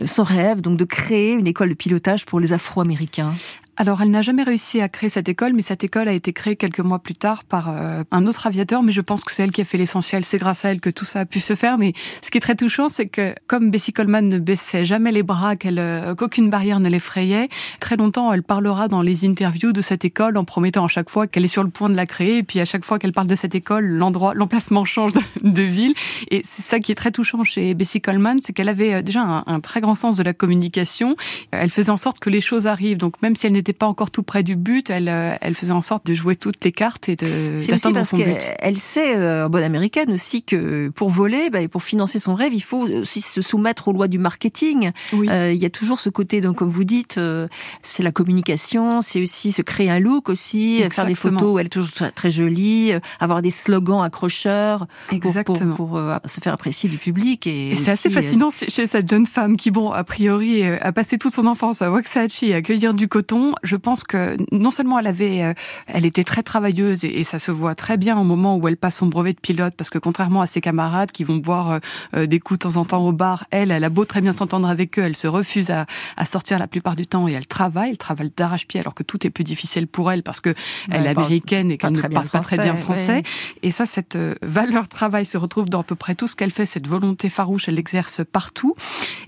[0.06, 3.36] son rêve, donc de créer une école de pilotage pour les Afro-Américains
[3.80, 6.56] Alors, elle n'a jamais réussi à créer cette école, mais cette école a été créée
[6.56, 9.52] quelques mois plus tard par euh, un autre aviateur, mais je pense que c'est elle
[9.52, 10.26] qui a fait l'essentiel.
[10.26, 11.78] C'est grâce à elle que tout ça a pu se faire.
[11.78, 15.22] Mais ce qui est très touchant, c'est que comme Bessie Coleman ne baissait jamais les
[15.22, 17.50] bras, euh, qu'aucune barrière ne l'effrayait,
[17.80, 21.28] très longtemps, elle parlera dans les interviews de cette école en promettant à chaque fois
[21.28, 22.38] qu'elle est sur le point de la créer.
[22.38, 25.62] Et puis à chaque fois qu'elle parle de cette école, l'endroit, l'emplacement change de, de
[25.62, 25.94] ville.
[26.32, 29.22] Et c'est ça qui est très touchant chez Bessie Coleman, c'est qu'elle avait euh, déjà
[29.22, 31.16] un, un très grand sens de la communication.
[31.52, 32.98] Elle faisait en sorte que les choses arrivent.
[32.98, 35.72] Donc même si elle n'était pas encore tout près du but, elle, euh, elle faisait
[35.72, 38.24] en sorte de jouer toutes les cartes et de, d'atteindre son but.
[38.24, 42.20] qu'elle elle sait, euh, en bonne américaine aussi, que pour voler, bah, et pour financer
[42.20, 44.92] son rêve, il faut aussi se soumettre aux lois du marketing.
[45.14, 47.48] Euh, il y a toujours ce côté, donc comme vous dites, euh,
[47.82, 51.68] c'est la communication, c'est aussi se créer un look aussi, faire des photos où elle
[51.68, 55.76] est toujours très, jolie, avoir des slogans accrocheurs pour, pour, Exactement.
[55.76, 57.48] pour, euh, se faire apprécier du public.
[57.48, 61.18] Et, Et c'est assez fascinant chez cette jeune femme qui, bon, a priori, a passé
[61.18, 63.54] toute son enfance à Waxahachie à cueillir du coton.
[63.64, 65.54] Je pense que non seulement elle avait, euh,
[65.88, 68.78] elle était très travailleuse et, et ça se voit très bien au moment où elle
[68.78, 71.80] passe son brevet de pilote parce que contrairement à ses camarades qui vont boire euh,
[72.16, 74.32] euh, des coups de temps en temps au bar, elle, elle a beau très bien
[74.32, 75.86] s'entendre avec eux, elle se refuse à,
[76.16, 79.26] à sortir la plupart du temps et elle travaille, elle travaille d'arrache-pied alors que tout
[79.26, 80.54] est plus difficile pour elle parce que
[80.90, 83.24] elle est américaine et qu'elle ne parle pas très bien français, ouais.
[83.64, 86.66] Et ça, cette valeur travail se retrouve dans à peu près tout ce qu'elle fait,
[86.66, 88.76] cette volonté farouche, elle l'exerce partout.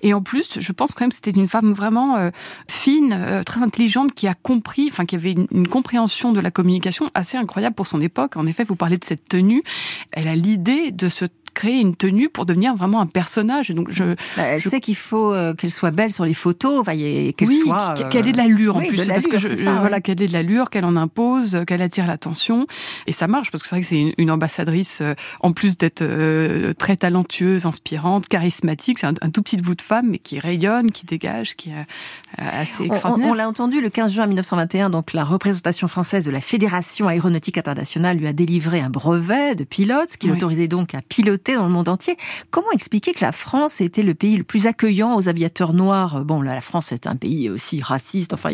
[0.02, 2.32] Et en plus, je pense quand même que c'était une femme vraiment euh,
[2.68, 6.52] fine, euh, très intelligente, qui a compris, enfin qui avait une, une compréhension de la
[6.52, 8.36] communication assez incroyable pour son époque.
[8.36, 9.64] En effet, vous parlez de cette tenue,
[10.12, 11.24] elle a l'idée de se
[11.60, 13.70] créer une tenue pour devenir vraiment un personnage.
[13.70, 16.80] Et donc je, Bah, je- sait qu'il faut euh, qu'elle soit belle sur les photos,
[16.80, 19.56] enfin, qu'elle oui, soit euh, qu'elle ait de l'allure en plus, parce que je, ouais.
[19.80, 22.66] voilà qu'elle ait de l'allure, qu'elle en impose, euh, qu'elle attire l'attention,
[23.08, 25.78] et ça marche parce que c'est vrai que c'est une, une ambassadrice euh, en plus
[25.78, 30.20] d'être euh, très talentueuse, inspirante, charismatique, c'est un, un tout petit bout de femme mais
[30.20, 33.30] qui rayonne, qui dégage, qui est euh, assez On- On, extraordinaire.
[33.32, 37.58] on l'a entendu le 15 juin 1921, donc la représentation française de la Fédération aéronautique
[37.58, 40.34] internationale lui a délivré un brevet de pilote, ce qui Oui.
[40.34, 42.18] l'autorisait donc à piloter dans le monde entier.
[42.52, 46.24] Comment expliquer que la France était le pays le plus accueillant aux aviateurs noirs?
[46.26, 48.50] Bon, là, la France est un pays aussi raciste, enfin,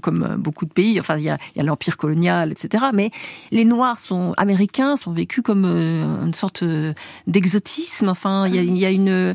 [0.00, 0.98] comme euh, beaucoup de pays.
[1.00, 2.86] Enfin, il y a, l'empire colonial, etc.
[2.94, 3.10] Mais
[3.50, 6.92] les Noirs sont américains, sont vécus comme euh, une sorte euh,
[7.26, 8.08] d'exotisme.
[8.08, 9.34] Enfin, il y a, il y a une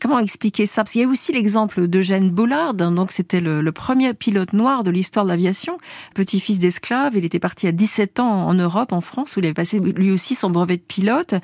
[0.00, 0.82] comment expliquer ça?
[0.82, 2.74] Parce qu'il y a aussi l'exemple d'Eugène Bollard.
[2.80, 5.78] hein, Donc, c'était le, le premier pilote noir de l'histoire de l'aviation,
[6.14, 7.16] petit-fils d'esclave.
[7.16, 10.10] Il était parti à 17 ans en Europe, en France, où il avait passé lui
[10.10, 11.34] aussi son brevet de pilote,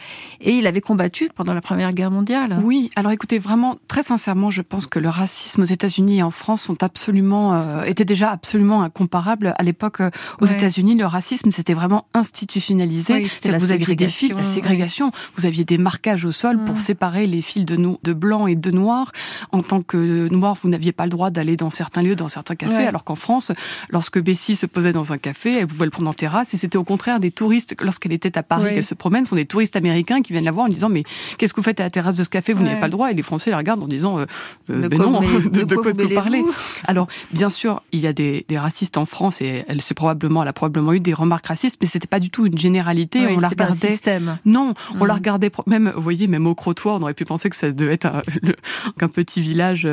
[0.41, 2.59] et il avait combattu pendant la Première Guerre mondiale.
[2.63, 6.31] Oui, alors écoutez, vraiment, très sincèrement, je pense que le racisme aux États-Unis et en
[6.31, 9.55] France sont absolument, euh, étaient déjà absolument incomparables.
[9.59, 10.53] À l'époque, euh, aux Ouais.
[10.53, 13.15] États-Unis, le racisme, c'était vraiment institutionnalisé.
[13.15, 15.11] Oui, c'était la vous aviez des fils, la ségrégation.
[15.37, 16.81] Vous aviez des marquages au sol pour Mm.
[16.81, 19.13] séparer les fils de, de blancs et de noirs.
[19.53, 22.55] En tant que noir, vous n'aviez pas le droit d'aller dans certains lieux, dans certains
[22.57, 22.87] cafés, Ouais.
[22.87, 23.53] alors qu'en France,
[23.91, 26.55] lorsque Bessie se posait dans un café, elle pouvait le prendre en terrasse.
[26.55, 29.37] Et c'était au contraire des touristes, lorsqu'elle était à Paris, qu'elle se promène, ce sont
[29.37, 31.05] des touristes américains qui viennent la voir en disant, mais mais
[31.37, 32.53] qu'est-ce que vous faites à la terrasse de ce café?
[32.53, 33.11] Vous n'avez pas le droit.
[33.11, 34.27] Et les Français les regardent en disant, euh,
[34.71, 36.45] euh, ben non, de, quoi, est-ce que vous parlez?
[36.85, 40.53] Alors, bien sûr, il y a des, racistes en France et elle, probablement, elle a
[40.53, 43.21] probablement eu des remarques racistes, mais c'était pas du tout une généralité.
[43.21, 43.89] on la regardait.
[43.89, 44.39] système.
[44.45, 45.17] Non, on la mm.
[45.17, 48.07] regardait même, vous voyez, même au Crotoy, on aurait pu penser que ça devait être
[48.07, 49.89] un, petit village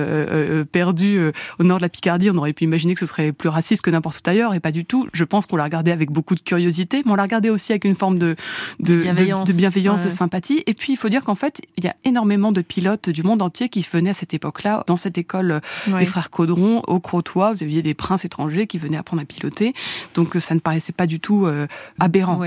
[0.71, 1.19] perdu
[1.59, 2.29] au nord de la Picardie.
[2.29, 4.71] On aurait pu imaginer que ce serait plus raciste que n'importe où ailleurs, et pas
[4.71, 5.07] du tout.
[5.13, 7.85] Je pense qu'on la regardait avec beaucoup de curiosité, mais on la regardait aussi avec
[7.85, 8.35] une forme de,
[8.79, 10.63] de, bienveillance, de, bienveillance de, sympathie.
[10.65, 13.41] Et puis, il faut dire qu'en fait, il y a énormément de pilotes du monde
[13.41, 17.53] entier qui venaient à cette époque-là, dans cette école des frères Caudron, au Crotoy.
[17.53, 19.73] Vous aviez des princes étrangers qui venaient apprendre à piloter.
[20.13, 21.67] Donc, ça ne paraissait pas du tout euh,
[21.99, 22.41] aberrant.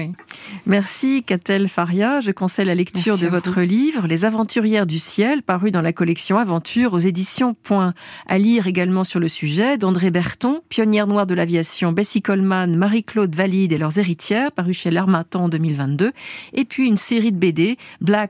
[0.66, 2.20] Merci, Catel Faria.
[2.20, 6.39] Je conseille la lecture de votre livre, Les Aventurières du ciel, paru dans la collection
[6.39, 7.95] Aventure aux éditions Point.
[8.26, 13.34] À lire également sur le sujet d'André Berton, pionnière noire de l'aviation, Bessie Coleman, Marie-Claude
[13.34, 16.12] Valide et leurs héritières, paru chez l'Armatan en 2022,
[16.53, 18.28] et puis une série de BD, Black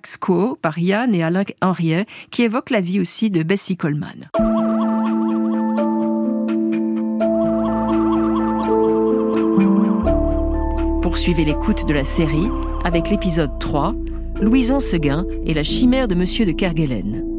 [0.60, 4.28] Par Yann et Alain Henriet, qui évoque la vie aussi de Bessie Coleman.
[11.02, 12.48] Poursuivez l'écoute de la série
[12.84, 13.94] avec l'épisode 3,
[14.40, 17.37] Louison Seguin et la chimère de Monsieur de Kerguelen.